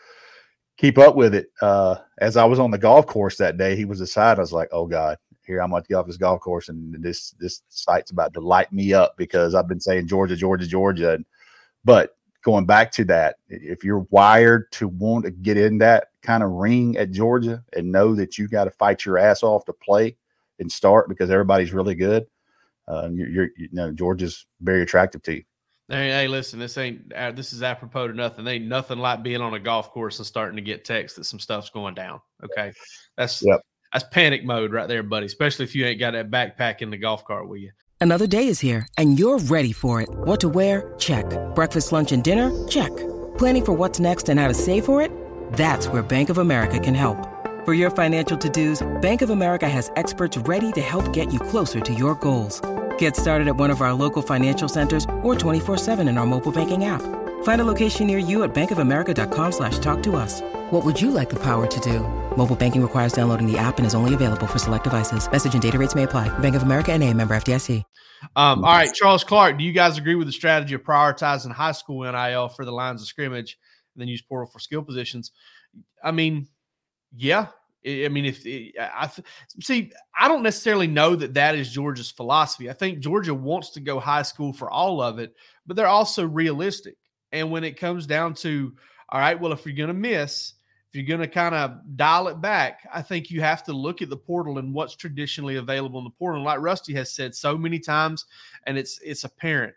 [0.80, 1.52] keep up with it.
[1.62, 4.38] Uh, as I was on the golf course that day, he was aside.
[4.38, 6.96] I was like, oh God, here I'm going to get off this golf course and
[7.04, 11.20] this this site's about to light me up because I've been saying Georgia, Georgia, Georgia.
[11.84, 16.44] But going back to that, if you're wired to want to get in that kind
[16.44, 19.74] of ring at Georgia and know that you got to fight your ass off to
[19.74, 20.16] play
[20.60, 22.26] and start because everybody's really good,
[22.88, 25.44] uh, you're, you're, you know Georgia's very attractive to you.
[25.90, 28.46] Hey, hey, listen, this ain't uh, this is apropos to nothing.
[28.46, 31.40] Ain't nothing like being on a golf course and starting to get texts that some
[31.40, 32.22] stuff's going down.
[32.44, 32.72] Okay,
[33.18, 33.62] that's yep.
[33.92, 35.26] that's panic mode right there, buddy.
[35.26, 37.72] Especially if you ain't got that backpack in the golf cart with you.
[38.00, 40.10] Another day is here, and you're ready for it.
[40.10, 40.94] What to wear?
[41.00, 41.26] Check.
[41.56, 42.68] Breakfast, lunch, and dinner?
[42.68, 42.96] Check.
[43.40, 45.12] Planning for what's next and how to save for it?
[45.54, 47.18] That's where Bank of America can help.
[47.66, 51.82] For your financial to-dos, Bank of America has experts ready to help get you closer
[51.82, 52.62] to your goals.
[53.00, 56.86] Get started at one of our local financial centers or 24-7 in our mobile banking
[56.86, 57.02] app.
[57.44, 60.42] Find a location near you at bankofamerica.com slash talk to us.
[60.72, 62.00] What would you like the power to do?
[62.38, 65.30] Mobile banking requires downloading the app and is only available for select devices.
[65.30, 66.28] Message and data rates may apply.
[66.40, 67.84] Bank of America and a member FDIC.
[68.36, 71.72] Um, all right, Charles Clark, do you guys agree with the strategy of prioritizing high
[71.72, 73.58] school NIL for the lines of scrimmage
[73.96, 75.32] and then use portal for skill positions?
[76.04, 76.48] I mean,
[77.16, 77.48] yeah,
[77.86, 79.10] I mean, if eh, I
[79.62, 82.70] see, I don't necessarily know that that is Georgia's philosophy.
[82.70, 85.34] I think Georgia wants to go high school for all of it,
[85.66, 86.98] but they're also realistic.
[87.32, 88.74] And when it comes down to,
[89.10, 90.54] all right, well, if you're going to miss,
[90.90, 94.02] if you're going to kind of dial it back, I think you have to look
[94.02, 96.44] at the portal and what's traditionally available in the portal.
[96.44, 98.26] Like Rusty has said so many times,
[98.66, 99.76] and it's it's apparent,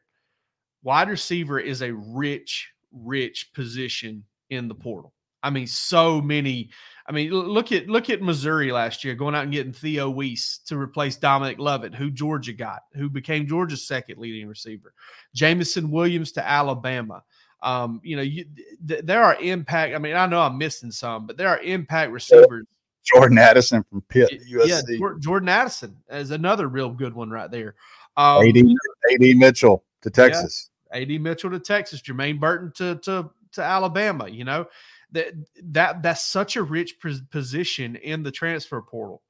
[0.83, 5.12] wide receiver is a rich, rich position in the portal.
[5.42, 6.70] I mean, so many
[7.07, 10.61] I mean, look at look at Missouri last year going out and getting Theo Wease
[10.66, 14.94] to replace Dominic Lovett, who Georgia got, who became Georgia's second leading receiver.
[15.35, 17.24] Jameson Williams to Alabama.
[17.61, 18.44] Um, you know, you,
[18.87, 19.94] th- there are impact.
[19.94, 22.66] I mean, I know I'm missing some, but there are impact receivers.
[23.05, 24.66] Jordan Addison from Pitt, USC.
[24.98, 27.74] Yeah, Jordan Addison is another real good one right there.
[28.16, 30.70] Um, AD, AD Mitchell to Texas.
[30.92, 32.00] Yeah, AD Mitchell to Texas.
[32.00, 34.28] Jermaine Burton to to to Alabama.
[34.28, 34.66] You know,
[35.12, 36.96] that that that's such a rich
[37.31, 39.22] position in the transfer portal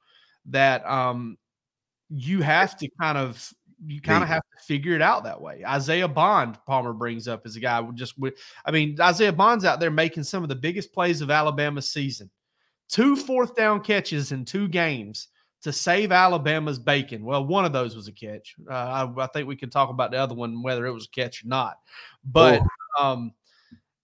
[0.47, 1.37] that um
[2.09, 3.53] you have to kind of
[3.85, 5.65] you kind of have to figure it out that way.
[5.67, 9.81] Isaiah Bond, Palmer brings up as a guy just with I mean, Isaiah Bond's out
[9.81, 12.31] there making some of the biggest plays of Alabama's season.
[12.89, 15.29] Two fourth down catches in two games
[15.63, 17.25] to save Alabama's bacon.
[17.25, 18.55] Well, one of those was a catch.
[18.71, 21.21] Uh, I, I, think we can talk about the other one, whether it was a
[21.21, 21.77] catch or not.
[22.25, 22.63] But
[23.01, 23.33] um,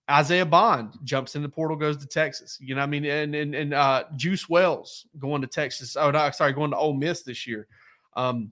[0.09, 2.57] Isaiah Bond jumps in the portal, goes to Texas.
[2.59, 5.95] You know, I mean, and and, and uh, Juice Wells going to Texas.
[5.95, 7.67] Oh no, sorry, going to Ole Miss this year.
[8.15, 8.51] Um,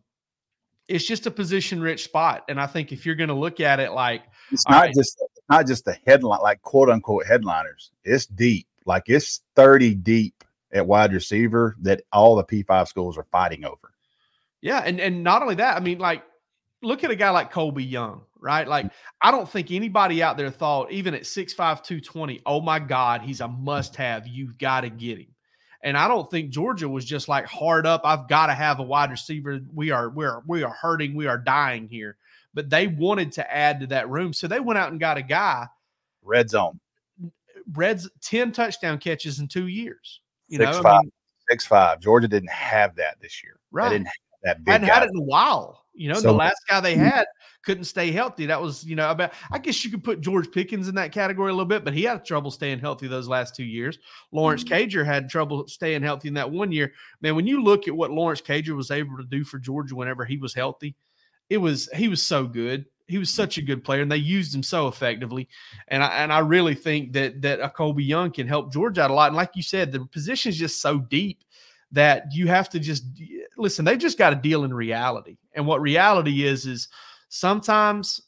[0.87, 3.79] it's just a position rich spot, and I think if you're going to look at
[3.79, 7.91] it like it's not right, just not just the headline, like quote unquote headliners.
[8.03, 13.17] It's deep, like it's thirty deep at wide receiver that all the P five schools
[13.17, 13.93] are fighting over.
[14.61, 16.23] Yeah, and and not only that, I mean, like
[16.81, 18.67] look at a guy like Colbie Young right?
[18.67, 18.91] Like, mm.
[19.21, 23.41] I don't think anybody out there thought, even at 6'5, 220, oh my God, he's
[23.41, 24.27] a must have.
[24.27, 25.27] You've got to get him.
[25.83, 28.01] And I don't think Georgia was just like hard up.
[28.03, 29.59] I've got to have a wide receiver.
[29.73, 31.15] We are we are we are hurting.
[31.15, 32.17] We are dying here.
[32.53, 35.21] But they wanted to add to that room, so they went out and got a
[35.21, 35.67] guy.
[36.23, 36.79] Red zone.
[37.73, 40.21] Red's ten touchdown catches in two years.
[40.47, 41.11] You six know, five, I mean,
[41.49, 41.99] six five.
[41.99, 43.59] Georgia didn't have that this year.
[43.71, 43.89] Right.
[43.89, 44.71] They didn't have that big.
[44.71, 45.85] Hadn't had it in a while.
[45.97, 47.25] You know, so, the last guy they had
[47.63, 48.45] couldn't stay healthy.
[48.45, 51.49] That was, you know, about, I guess you could put George Pickens in that category
[51.49, 53.97] a little bit, but he had trouble staying healthy those last two years.
[54.31, 54.73] Lawrence mm-hmm.
[54.73, 56.93] Cager had trouble staying healthy in that one year.
[57.21, 60.23] Man, when you look at what Lawrence Cager was able to do for Georgia whenever
[60.23, 60.95] he was healthy,
[61.49, 62.85] it was he was so good.
[63.07, 65.47] He was such a good player, and they used him so effectively.
[65.87, 69.11] And I and I really think that that a Colbie Young can help Georgia out
[69.11, 69.27] a lot.
[69.27, 71.43] And like you said, the position is just so deep
[71.91, 73.05] that you have to just
[73.57, 73.85] listen.
[73.85, 76.87] They just got to deal in reality, and what reality is is
[77.29, 78.21] sometimes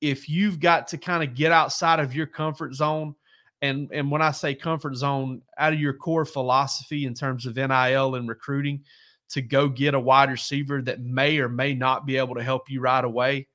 [0.00, 3.14] if you've got to kind of get outside of your comfort zone
[3.62, 7.56] And and when I say comfort zone, out of your core philosophy in terms of
[7.56, 8.84] NIL and recruiting,
[9.30, 12.70] to go get a wide receiver that may or may not be able to help
[12.70, 13.48] you right away,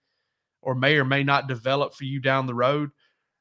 [0.61, 2.89] or may or may not develop for you down the road,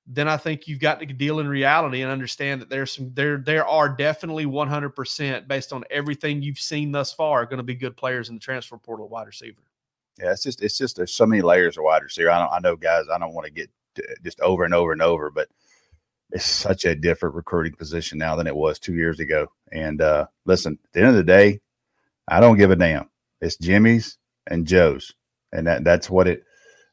[0.06, 3.38] then I think you've got to deal in reality and understand that there's some there
[3.38, 7.96] there are definitely 100% based on everything you've seen thus far going to be good
[7.96, 9.62] players in the transfer portal wide receiver.
[10.18, 12.30] Yeah, it's just it's just there's so many layers of wide receiver.
[12.30, 13.04] I I know guys.
[13.12, 13.70] I don't want to get
[14.22, 15.48] just over and over and over, but
[16.32, 19.48] it's such a different recruiting position now than it was two years ago.
[19.72, 21.60] And uh, listen, at the end of the day,
[22.28, 23.10] I don't give a damn.
[23.40, 25.12] It's Jimmy's and Joe's,
[25.52, 26.44] and that that's what it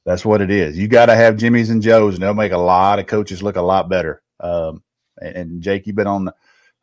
[0.07, 0.75] that's what it is.
[0.77, 3.57] You got to have Jimmy's and Joe's, and they'll make a lot of coaches look
[3.57, 4.23] a lot better.
[4.39, 4.81] Um,
[5.21, 6.29] and, and, Jake, you've been on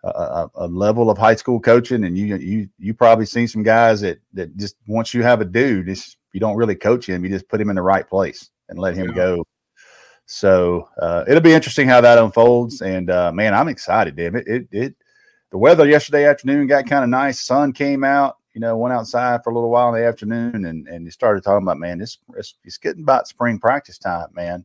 [0.05, 4.01] a, a, level of high school coaching, and you you you probably seen some guys
[4.03, 7.31] that that just once you have a dude, just you don't really coach him, you
[7.31, 9.15] just put him in the right place and let him yeah.
[9.15, 9.45] go
[10.27, 12.81] so uh, it'll be interesting how that unfolds.
[12.81, 14.47] And uh, man, I'm excited, damn it.
[14.47, 14.95] It, it
[15.51, 17.41] the weather yesterday afternoon got kind of nice.
[17.41, 18.39] Sun came out.
[18.55, 21.43] You know, went outside for a little while in the afternoon, and and you started
[21.43, 24.65] talking about man, this it's, it's getting about spring practice time, man.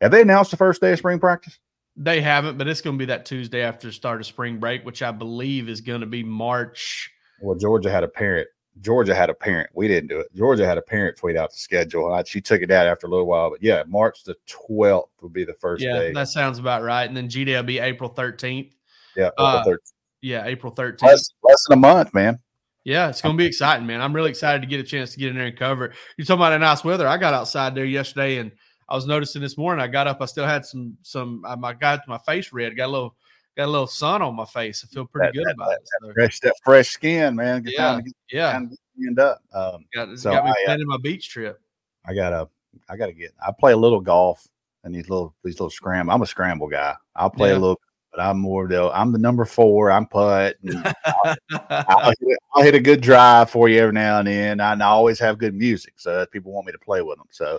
[0.00, 1.58] Have they announced the first day of spring practice?
[1.96, 4.84] They haven't, but it's going to be that Tuesday after the start of spring break,
[4.84, 7.10] which I believe is going to be March.
[7.40, 8.48] Well, Georgia had a parent
[8.80, 9.70] Georgia had a parent.
[9.72, 10.34] We didn't do it.
[10.34, 12.12] Georgia had a parent tweet out the schedule.
[12.12, 13.50] I, she took it out after a little while.
[13.50, 16.12] But yeah, March the 12th would be the first yeah, day.
[16.12, 17.04] that sounds about right.
[17.04, 18.72] And then G Day will be April 13th.
[19.16, 19.92] Yeah, April uh, 13th.
[20.22, 21.02] Yeah, April 13th.
[21.02, 22.38] Less, less than a month, man.
[22.84, 24.02] Yeah, it's going to be exciting, man.
[24.02, 25.96] I'm really excited to get a chance to get in there and cover it.
[26.18, 27.08] You're talking about a nice weather.
[27.08, 28.52] I got outside there yesterday and
[28.90, 29.82] I was noticing this morning.
[29.82, 32.92] I got up, I still had some, some, I got my face red, got a
[32.92, 33.16] little,
[33.56, 34.84] got a little sun on my face.
[34.84, 35.88] I feel pretty that, good that, about that, it.
[36.02, 36.12] So.
[36.12, 37.64] Fresh, that fresh skin, man.
[37.66, 38.60] Yeah, get, yeah
[39.08, 39.42] end up.
[39.52, 41.58] Um, got, so got me I, planning my beach trip.
[42.06, 42.48] I gotta,
[42.88, 43.32] I gotta get.
[43.44, 44.46] I play a little golf
[44.84, 46.12] and these little, these little scramble.
[46.12, 46.94] I'm a scramble guy.
[47.16, 47.56] I'll play yeah.
[47.56, 47.80] a little,
[48.14, 48.90] but I'm more though.
[48.90, 49.90] I'm the number four.
[49.90, 50.56] I'm putt.
[51.04, 51.36] I'll,
[51.70, 54.60] I'll, hit, I'll, hit, a good drive for you every now and then.
[54.60, 57.26] I, I always have good music, so people want me to play with them.
[57.30, 57.58] So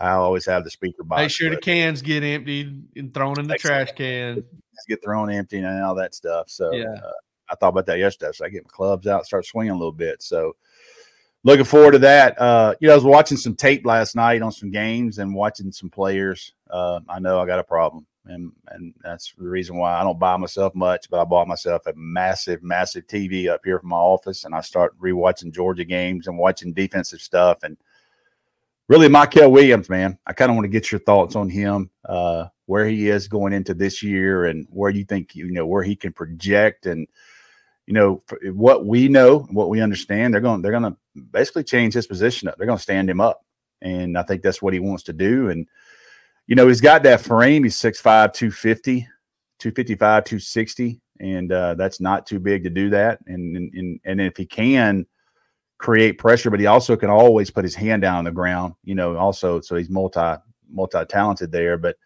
[0.00, 1.20] I always have the speaker box.
[1.20, 4.44] Make sure the cans get emptied and thrown in the trash can.
[4.88, 6.48] Get thrown empty and all that stuff.
[6.48, 6.86] So yeah.
[6.92, 7.12] Uh,
[7.50, 8.32] I thought about that yesterday.
[8.32, 10.22] So I get my clubs out, start swinging a little bit.
[10.22, 10.54] So
[11.42, 12.40] looking forward to that.
[12.40, 15.72] Uh, you know, I was watching some tape last night on some games and watching
[15.72, 16.54] some players.
[16.70, 20.18] Uh, I know I got a problem, and and that's the reason why I don't
[20.18, 21.10] buy myself much.
[21.10, 24.60] But I bought myself a massive, massive TV up here from my office, and I
[24.60, 27.62] start rewatching Georgia games and watching defensive stuff.
[27.62, 27.76] And
[28.88, 32.46] really, Mykel Williams, man, I kind of want to get your thoughts on him, uh,
[32.66, 35.96] where he is going into this year, and where you think you know where he
[35.96, 37.06] can project and
[37.86, 40.96] you know what we know, what we understand, they're going they're going to
[41.32, 42.56] basically change his position up.
[42.56, 43.44] They're going to stand him up,
[43.82, 45.50] and I think that's what he wants to do.
[45.50, 45.66] And
[46.50, 47.62] you know he's got that frame.
[47.62, 49.02] He's 6'5", 250,
[49.60, 53.20] 255, 260, and uh, that's not too big to do that.
[53.28, 55.06] And and and if he can
[55.78, 58.74] create pressure, but he also can always put his hand down on the ground.
[58.82, 61.78] You know, also so he's multi multi talented there.
[61.78, 61.96] But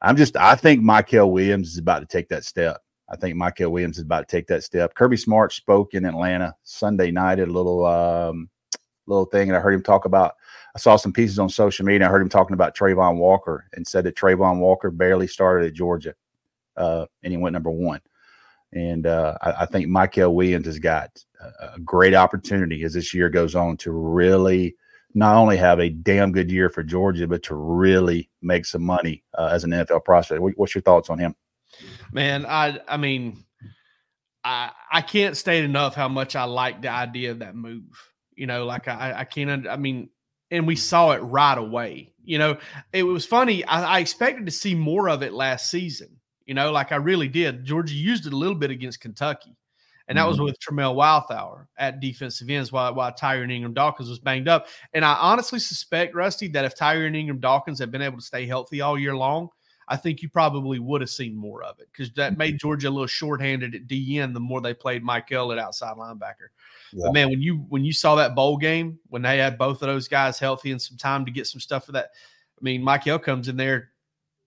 [0.00, 2.78] I'm just I think Mykel Williams is about to take that step.
[3.08, 4.94] I think Mykel Williams is about to take that step.
[4.94, 8.50] Kirby Smart spoke in Atlanta Sunday night at a little um,
[9.10, 10.36] little thing, and I heard him talk about.
[10.74, 12.06] I saw some pieces on social media.
[12.06, 15.74] I heard him talking about Travon Walker and said that Travon Walker barely started at
[15.74, 16.14] Georgia,
[16.76, 18.00] uh, and he went number one.
[18.72, 23.12] And uh, I, I, think Mykel Williams has got a, a great opportunity as this
[23.12, 24.76] year goes on to really
[25.14, 29.24] not only have a damn good year for Georgia, but to really make some money
[29.36, 30.40] uh, as an NFL prospect.
[30.56, 31.34] What's your thoughts on him?
[32.12, 33.44] Man, I I mean,
[34.44, 38.09] I I can't state enough how much I like the idea of that move.
[38.34, 39.66] You know, like I I can't.
[39.66, 40.10] I mean,
[40.50, 42.12] and we saw it right away.
[42.24, 42.58] You know,
[42.92, 43.64] it was funny.
[43.64, 46.16] I, I expected to see more of it last season.
[46.46, 47.64] You know, like I really did.
[47.64, 49.56] Georgia used it a little bit against Kentucky.
[50.10, 50.46] And that was mm-hmm.
[50.46, 54.66] with Tramel Walthour at defensive ends while, while Tyrion Ingram Dawkins was banged up.
[54.92, 58.44] And I honestly suspect, Rusty, that if Tyrion Ingram Dawkins had been able to stay
[58.44, 59.50] healthy all year long,
[59.90, 62.58] I think you probably would have seen more of it because that made mm-hmm.
[62.58, 66.48] Georgia a little shorthanded at DN the more they played Mykel at outside linebacker.
[66.92, 67.06] Yeah.
[67.06, 69.88] But man, when you when you saw that bowl game when they had both of
[69.88, 72.10] those guys healthy and some time to get some stuff for that,
[72.56, 73.90] I mean, Mike Mykel comes in there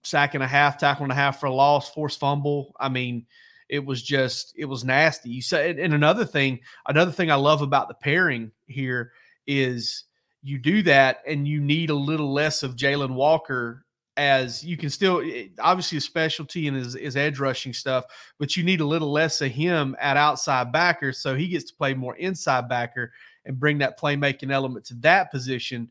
[0.03, 2.76] sack and a half, tackle and a half for a loss, forced fumble.
[2.80, 3.26] I mean,
[3.70, 5.30] it was just it was nasty.
[5.30, 9.11] You said, and another thing, another thing I love about the pairing here
[9.47, 10.05] is
[10.41, 13.86] you do that and you need a little less of Jalon Walker
[14.18, 18.05] as you can still eh, obviously a specialty in his, his edge rushing stuff,
[18.39, 21.76] but you need a little less of him at outside backer so he gets to
[21.76, 23.11] play more inside backer
[23.45, 25.89] and bring that playmaking element to that position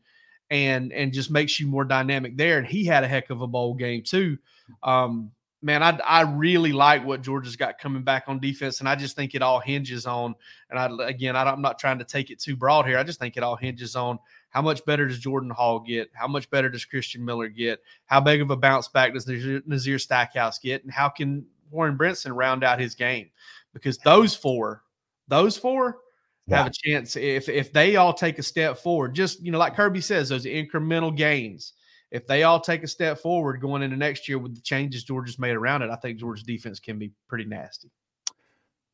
[0.49, 2.57] and and just makes you more dynamic there.
[2.57, 4.37] And he had a heck of a bowl game too.
[4.83, 8.95] Um, man, I I really like what Georgia's got coming back on defense, and I
[8.95, 10.35] just think it all hinges on.
[10.69, 12.97] And I again, I am not trying to take it too broad here.
[12.97, 14.19] I just think it all hinges on
[14.53, 16.11] how much better does Jordan Hall get?
[16.13, 17.81] How much better does Christian Miller get?
[18.05, 20.83] How big of a bounce back does Nazir Stackhouse get?
[20.83, 23.31] And how can Warren Brinson round out his game?
[23.73, 24.83] Because those four,
[25.27, 25.97] those four
[26.45, 26.57] yeah.
[26.57, 29.15] have a chance if if they all take a step forward.
[29.15, 31.73] Just you know, like Kirby says, those incremental gains
[32.13, 35.39] if they all take a step forward going into next year with the changes Georgia's
[35.39, 37.89] made around it, I think Georgia's defense can be pretty nasty.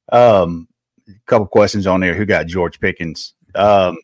[0.10, 0.70] Um,
[1.10, 2.16] a couple questions on there.
[2.16, 3.34] Who got George Pickens?
[3.55, 3.97] Um,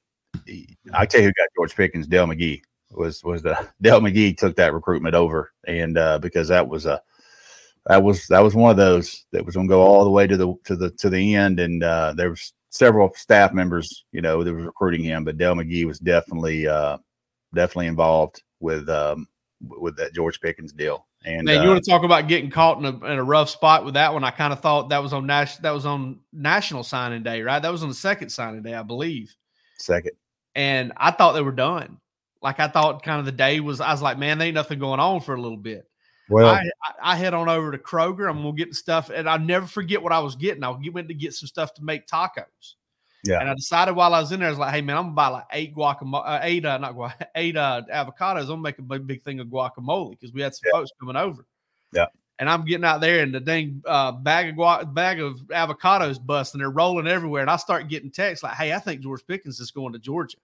[0.93, 2.07] I tell you who got George Pickens.
[2.07, 6.67] Dell McGee was was the Dell McGee took that recruitment over, and uh, because that
[6.67, 7.01] was a
[7.85, 10.27] that was that was one of those that was going to go all the way
[10.27, 14.21] to the to the to the end, and uh, there was several staff members, you
[14.21, 16.97] know, that was recruiting him, but Dell McGee was definitely uh,
[17.53, 19.27] definitely involved with um,
[19.61, 21.07] with that George Pickens deal.
[21.25, 23.49] And man, you uh, want to talk about getting caught in a, in a rough
[23.49, 24.23] spot with that one?
[24.23, 27.61] I kind of thought that was on national that was on National Signing Day, right?
[27.61, 29.35] That was on the second signing day, I believe.
[29.79, 30.11] Second.
[30.55, 31.99] And I thought they were done.
[32.41, 33.81] Like I thought, kind of the day was.
[33.81, 35.89] I was like, man, there ain't nothing going on for a little bit.
[36.29, 36.63] Well, I,
[37.01, 38.29] I head on over to Kroger.
[38.29, 40.63] I'm gonna get the stuff, and I'll never forget what I was getting.
[40.63, 42.75] I went to get some stuff to make tacos.
[43.25, 43.39] Yeah.
[43.39, 45.15] And I decided while I was in there, I was like, hey man, I'm gonna
[45.15, 48.41] buy like eight guacamole, uh, eight uh, not guac, eight uh, avocados.
[48.41, 50.79] I'm gonna make a big, big thing of guacamole because we had some yeah.
[50.79, 51.45] folks coming over.
[51.91, 52.07] Yeah.
[52.37, 56.23] And I'm getting out there, and the dang uh, bag of gua- bag of avocados
[56.23, 57.41] bust, and they're rolling everywhere.
[57.41, 60.37] And I start getting texts like, "Hey, I think George Pickens is going to Georgia,"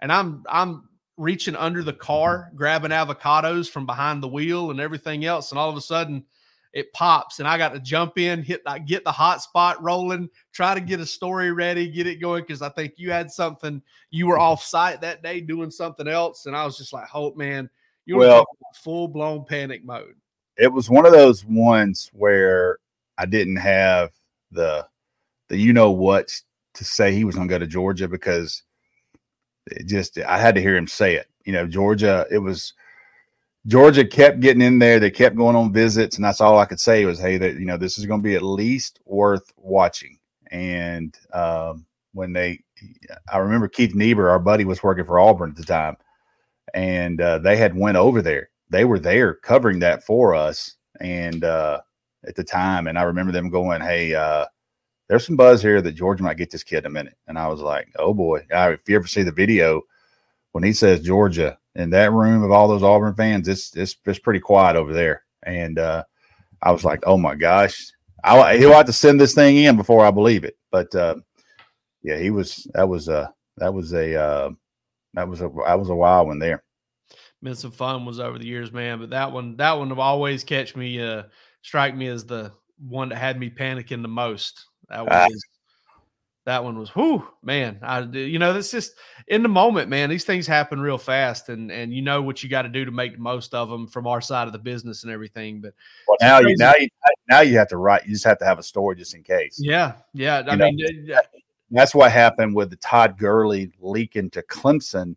[0.00, 2.56] and I'm I'm reaching under the car, mm-hmm.
[2.56, 6.24] grabbing avocados from behind the wheel and everything else, and all of a sudden
[6.72, 10.74] it pops and I got to jump in, hit get the hot spot rolling, try
[10.74, 12.44] to get a story ready, get it going.
[12.44, 14.42] Cause I think you had something, you were mm-hmm.
[14.42, 16.46] off site that day doing something else.
[16.46, 17.70] And I was just like, Hope, man,
[18.06, 20.14] you were well, full blown panic mode.
[20.56, 22.78] It was one of those ones where
[23.16, 24.10] I didn't have
[24.50, 24.86] the,
[25.48, 26.32] the, you know what
[26.74, 28.62] to say he was going to go to Georgia because
[29.72, 31.28] it just, I had to hear him say it.
[31.44, 32.74] You know, Georgia, it was,
[33.66, 34.98] Georgia kept getting in there.
[34.98, 37.66] They kept going on visits, and that's all I could say was, "Hey, that you
[37.66, 40.18] know, this is going to be at least worth watching."
[40.50, 42.62] And um, when they,
[43.30, 45.96] I remember Keith Niebuhr, our buddy, was working for Auburn at the time,
[46.72, 48.48] and uh, they had went over there.
[48.70, 51.80] They were there covering that for us, and uh,
[52.26, 54.46] at the time, and I remember them going, "Hey, uh,
[55.08, 57.48] there's some buzz here that Georgia might get this kid in a minute." And I
[57.48, 59.82] was like, "Oh boy!" if you ever see the video
[60.52, 64.18] when he says Georgia in that room of all those Auburn fans, it's it's it's
[64.18, 65.22] pretty quiet over there.
[65.44, 66.04] And uh,
[66.62, 67.92] I was like, oh my gosh,
[68.24, 70.56] I, he'll have to send this thing in before I believe it.
[70.70, 71.16] But uh,
[72.02, 74.50] yeah, he was that was a that was a uh,
[75.14, 76.64] that was a that was a wild one there.
[77.40, 78.98] Been some fun was over the years, man.
[78.98, 81.24] But that one that one will always catch me, uh,
[81.62, 84.66] strike me as the one that had me panicking the most.
[84.88, 85.26] That ah.
[85.28, 85.44] was
[86.48, 88.94] that one was whoo man i you know that's just
[89.26, 92.48] in the moment man these things happen real fast and and you know what you
[92.48, 95.02] got to do to make the most of them from our side of the business
[95.02, 95.74] and everything but
[96.06, 96.88] well, now you now you
[97.28, 99.60] now you have to write you just have to have a story just in case
[99.62, 101.20] yeah yeah i you mean know,
[101.70, 105.16] that's what happened with the todd Gurley leaking to clemson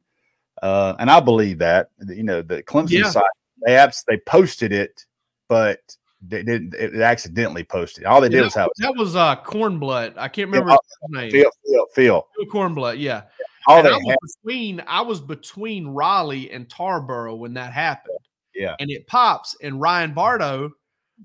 [0.62, 3.10] uh, and i believe that you know the clemson yeah.
[3.10, 3.24] side
[3.66, 5.06] they abs- they posted it
[5.48, 8.06] but they didn't it accidentally posted.
[8.06, 10.18] All they did yeah, was have that was uh Kornblut.
[10.18, 11.32] I can't remember yeah, his name.
[11.32, 12.28] Phil, Phil, Phil.
[12.48, 13.24] Kornblut, yeah.
[13.68, 18.18] All and they I was between I was between Raleigh and Tarboro when that happened.
[18.54, 18.76] Yeah.
[18.80, 20.72] And it pops, and Ryan Bardo,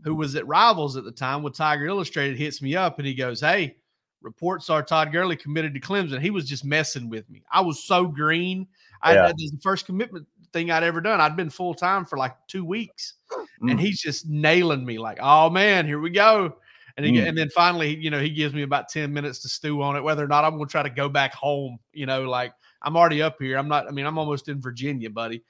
[0.04, 3.14] who was at Rivals at the time with Tiger Illustrated, hits me up and he
[3.14, 3.76] goes, Hey,
[4.22, 6.20] reports are Todd Gurley committed to Clemson.
[6.20, 7.42] He was just messing with me.
[7.50, 8.66] I was so green.
[9.02, 9.24] I yeah.
[9.24, 11.20] was the first commitment thing I'd ever done.
[11.20, 13.14] I'd been full time for like two weeks,
[13.62, 13.70] mm.
[13.70, 16.56] and he's just nailing me like, "Oh man, here we go."
[16.96, 17.28] And he, mm.
[17.28, 20.02] and then finally, you know, he gives me about ten minutes to stew on it,
[20.02, 21.78] whether or not I'm going to try to go back home.
[21.92, 23.58] You know, like I'm already up here.
[23.58, 23.86] I'm not.
[23.88, 25.42] I mean, I'm almost in Virginia, buddy.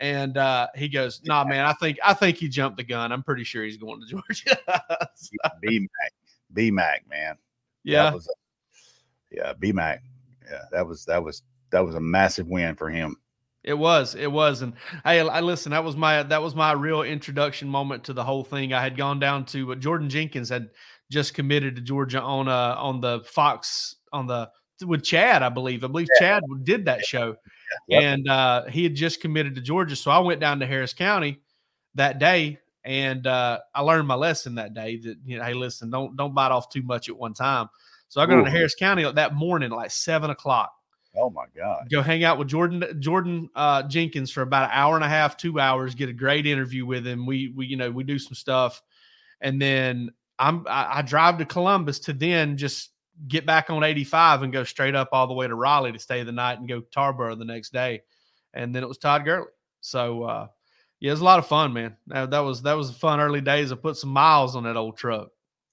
[0.00, 3.12] And uh, he goes, "Nah, man, I think I think he jumped the gun.
[3.12, 4.58] I'm pretty sure he's going to Georgia."
[5.14, 5.30] so,
[5.60, 6.12] B Mac,
[6.52, 7.36] B Mac, man.
[7.84, 8.28] Yeah, was,
[9.30, 10.02] yeah, B Mac.
[10.50, 13.16] Yeah, that was that was that was a massive win for him.
[13.64, 14.72] It was, it was, and
[15.04, 15.70] hey, I listen.
[15.70, 18.72] That was my that was my real introduction moment to the whole thing.
[18.72, 20.70] I had gone down to uh, Jordan Jenkins had
[21.12, 24.50] just committed to Georgia on uh on the Fox on the
[24.84, 25.84] with Chad, I believe.
[25.84, 26.40] I believe yeah.
[26.40, 27.36] Chad did that show,
[27.86, 28.00] yeah.
[28.00, 29.94] and uh, he had just committed to Georgia.
[29.94, 31.40] So I went down to Harris County
[31.94, 34.96] that day, and uh, I learned my lesson that day.
[34.96, 37.68] That you know, hey, listen, don't don't bite off too much at one time.
[38.08, 38.44] So I go Ooh.
[38.44, 40.72] to Harris County that morning, like seven o'clock
[41.14, 41.88] Oh my God.
[41.90, 45.36] Go hang out with Jordan Jordan uh, Jenkins for about an hour and a half,
[45.36, 45.94] two hours.
[45.94, 47.26] Get a great interview with him.
[47.26, 48.82] We we you know we do some stuff,
[49.40, 52.90] and then I'm I, I drive to Columbus to then just
[53.28, 56.22] get back on 85 and go straight up all the way to Raleigh to stay
[56.22, 58.02] the night and go Tarboro the next day,
[58.54, 59.48] and then it was Todd Gurley.
[59.82, 60.46] So uh,
[60.98, 61.96] yeah, it was a lot of fun, man.
[62.06, 63.70] That, that was that was fun early days.
[63.70, 65.28] I put some miles on that old truck.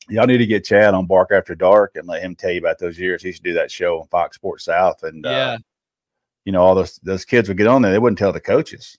[0.09, 2.79] Y'all need to get Chad on Bark After Dark and let him tell you about
[2.79, 3.21] those years.
[3.21, 5.57] He used to do that show on Fox Sports South, and Yeah, uh,
[6.45, 7.91] you know all those those kids would get on there.
[7.91, 8.97] They wouldn't tell the coaches.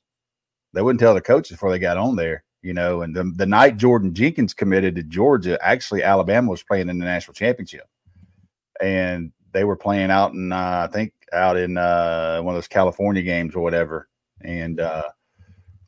[0.72, 2.44] They wouldn't tell the coaches before they got on there.
[2.62, 6.90] You know, and the, the night Jordan Jenkins committed to Georgia, actually Alabama was playing
[6.90, 7.88] in the national championship,
[8.80, 12.68] and they were playing out in uh, I think out in uh, one of those
[12.68, 14.08] California games or whatever,
[14.42, 15.08] and uh,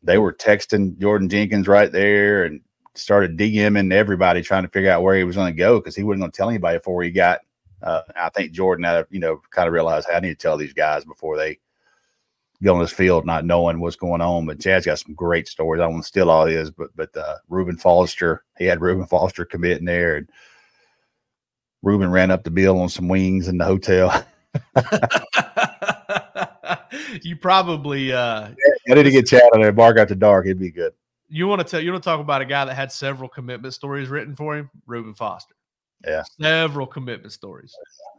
[0.02, 2.60] they were texting Jordan Jenkins right there and
[2.94, 6.02] started DMing everybody trying to figure out where he was going to go because he
[6.02, 7.40] wasn't going to tell anybody before he got.
[7.82, 10.56] Uh, I think Jordan had, you know, kind of realized hey, I need to tell
[10.56, 11.58] these guys before they
[12.62, 14.46] go on this field, not knowing what's going on.
[14.46, 15.80] But Chad's got some great stories.
[15.80, 19.06] I don't want to steal all his, but but uh, Reuben Foster, he had Reuben
[19.06, 20.28] Foster committing there, and
[21.82, 24.24] Reuben ran up the bill on some wings in the hotel.
[27.22, 28.48] you probably uh,
[28.90, 29.72] I need to get Chad on there.
[29.72, 30.92] Bark after dark, it'd be good.
[31.32, 33.72] You want to tell you want to talk about a guy that had several commitment
[33.72, 35.54] stories written for him, Reuben Foster.
[36.06, 36.22] Yeah.
[36.40, 37.74] several commitment stories.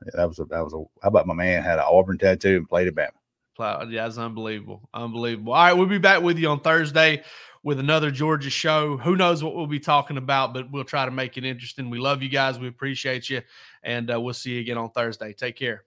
[0.06, 0.78] Yeah, that was a that was a.
[1.02, 3.92] How about my man had an Auburn tattoo and played at Bama?
[3.92, 4.90] Yeah, it's unbelievable.
[4.94, 5.54] Unbelievable.
[5.54, 7.24] All right, we'll be back with you on Thursday
[7.64, 8.98] with another Georgia show.
[8.98, 11.90] Who knows what we'll be talking about, but we'll try to make it interesting.
[11.90, 12.58] We love you guys.
[12.58, 13.42] We appreciate you.
[13.84, 15.34] And uh, we'll see you again on Thursday.
[15.34, 15.84] Take care.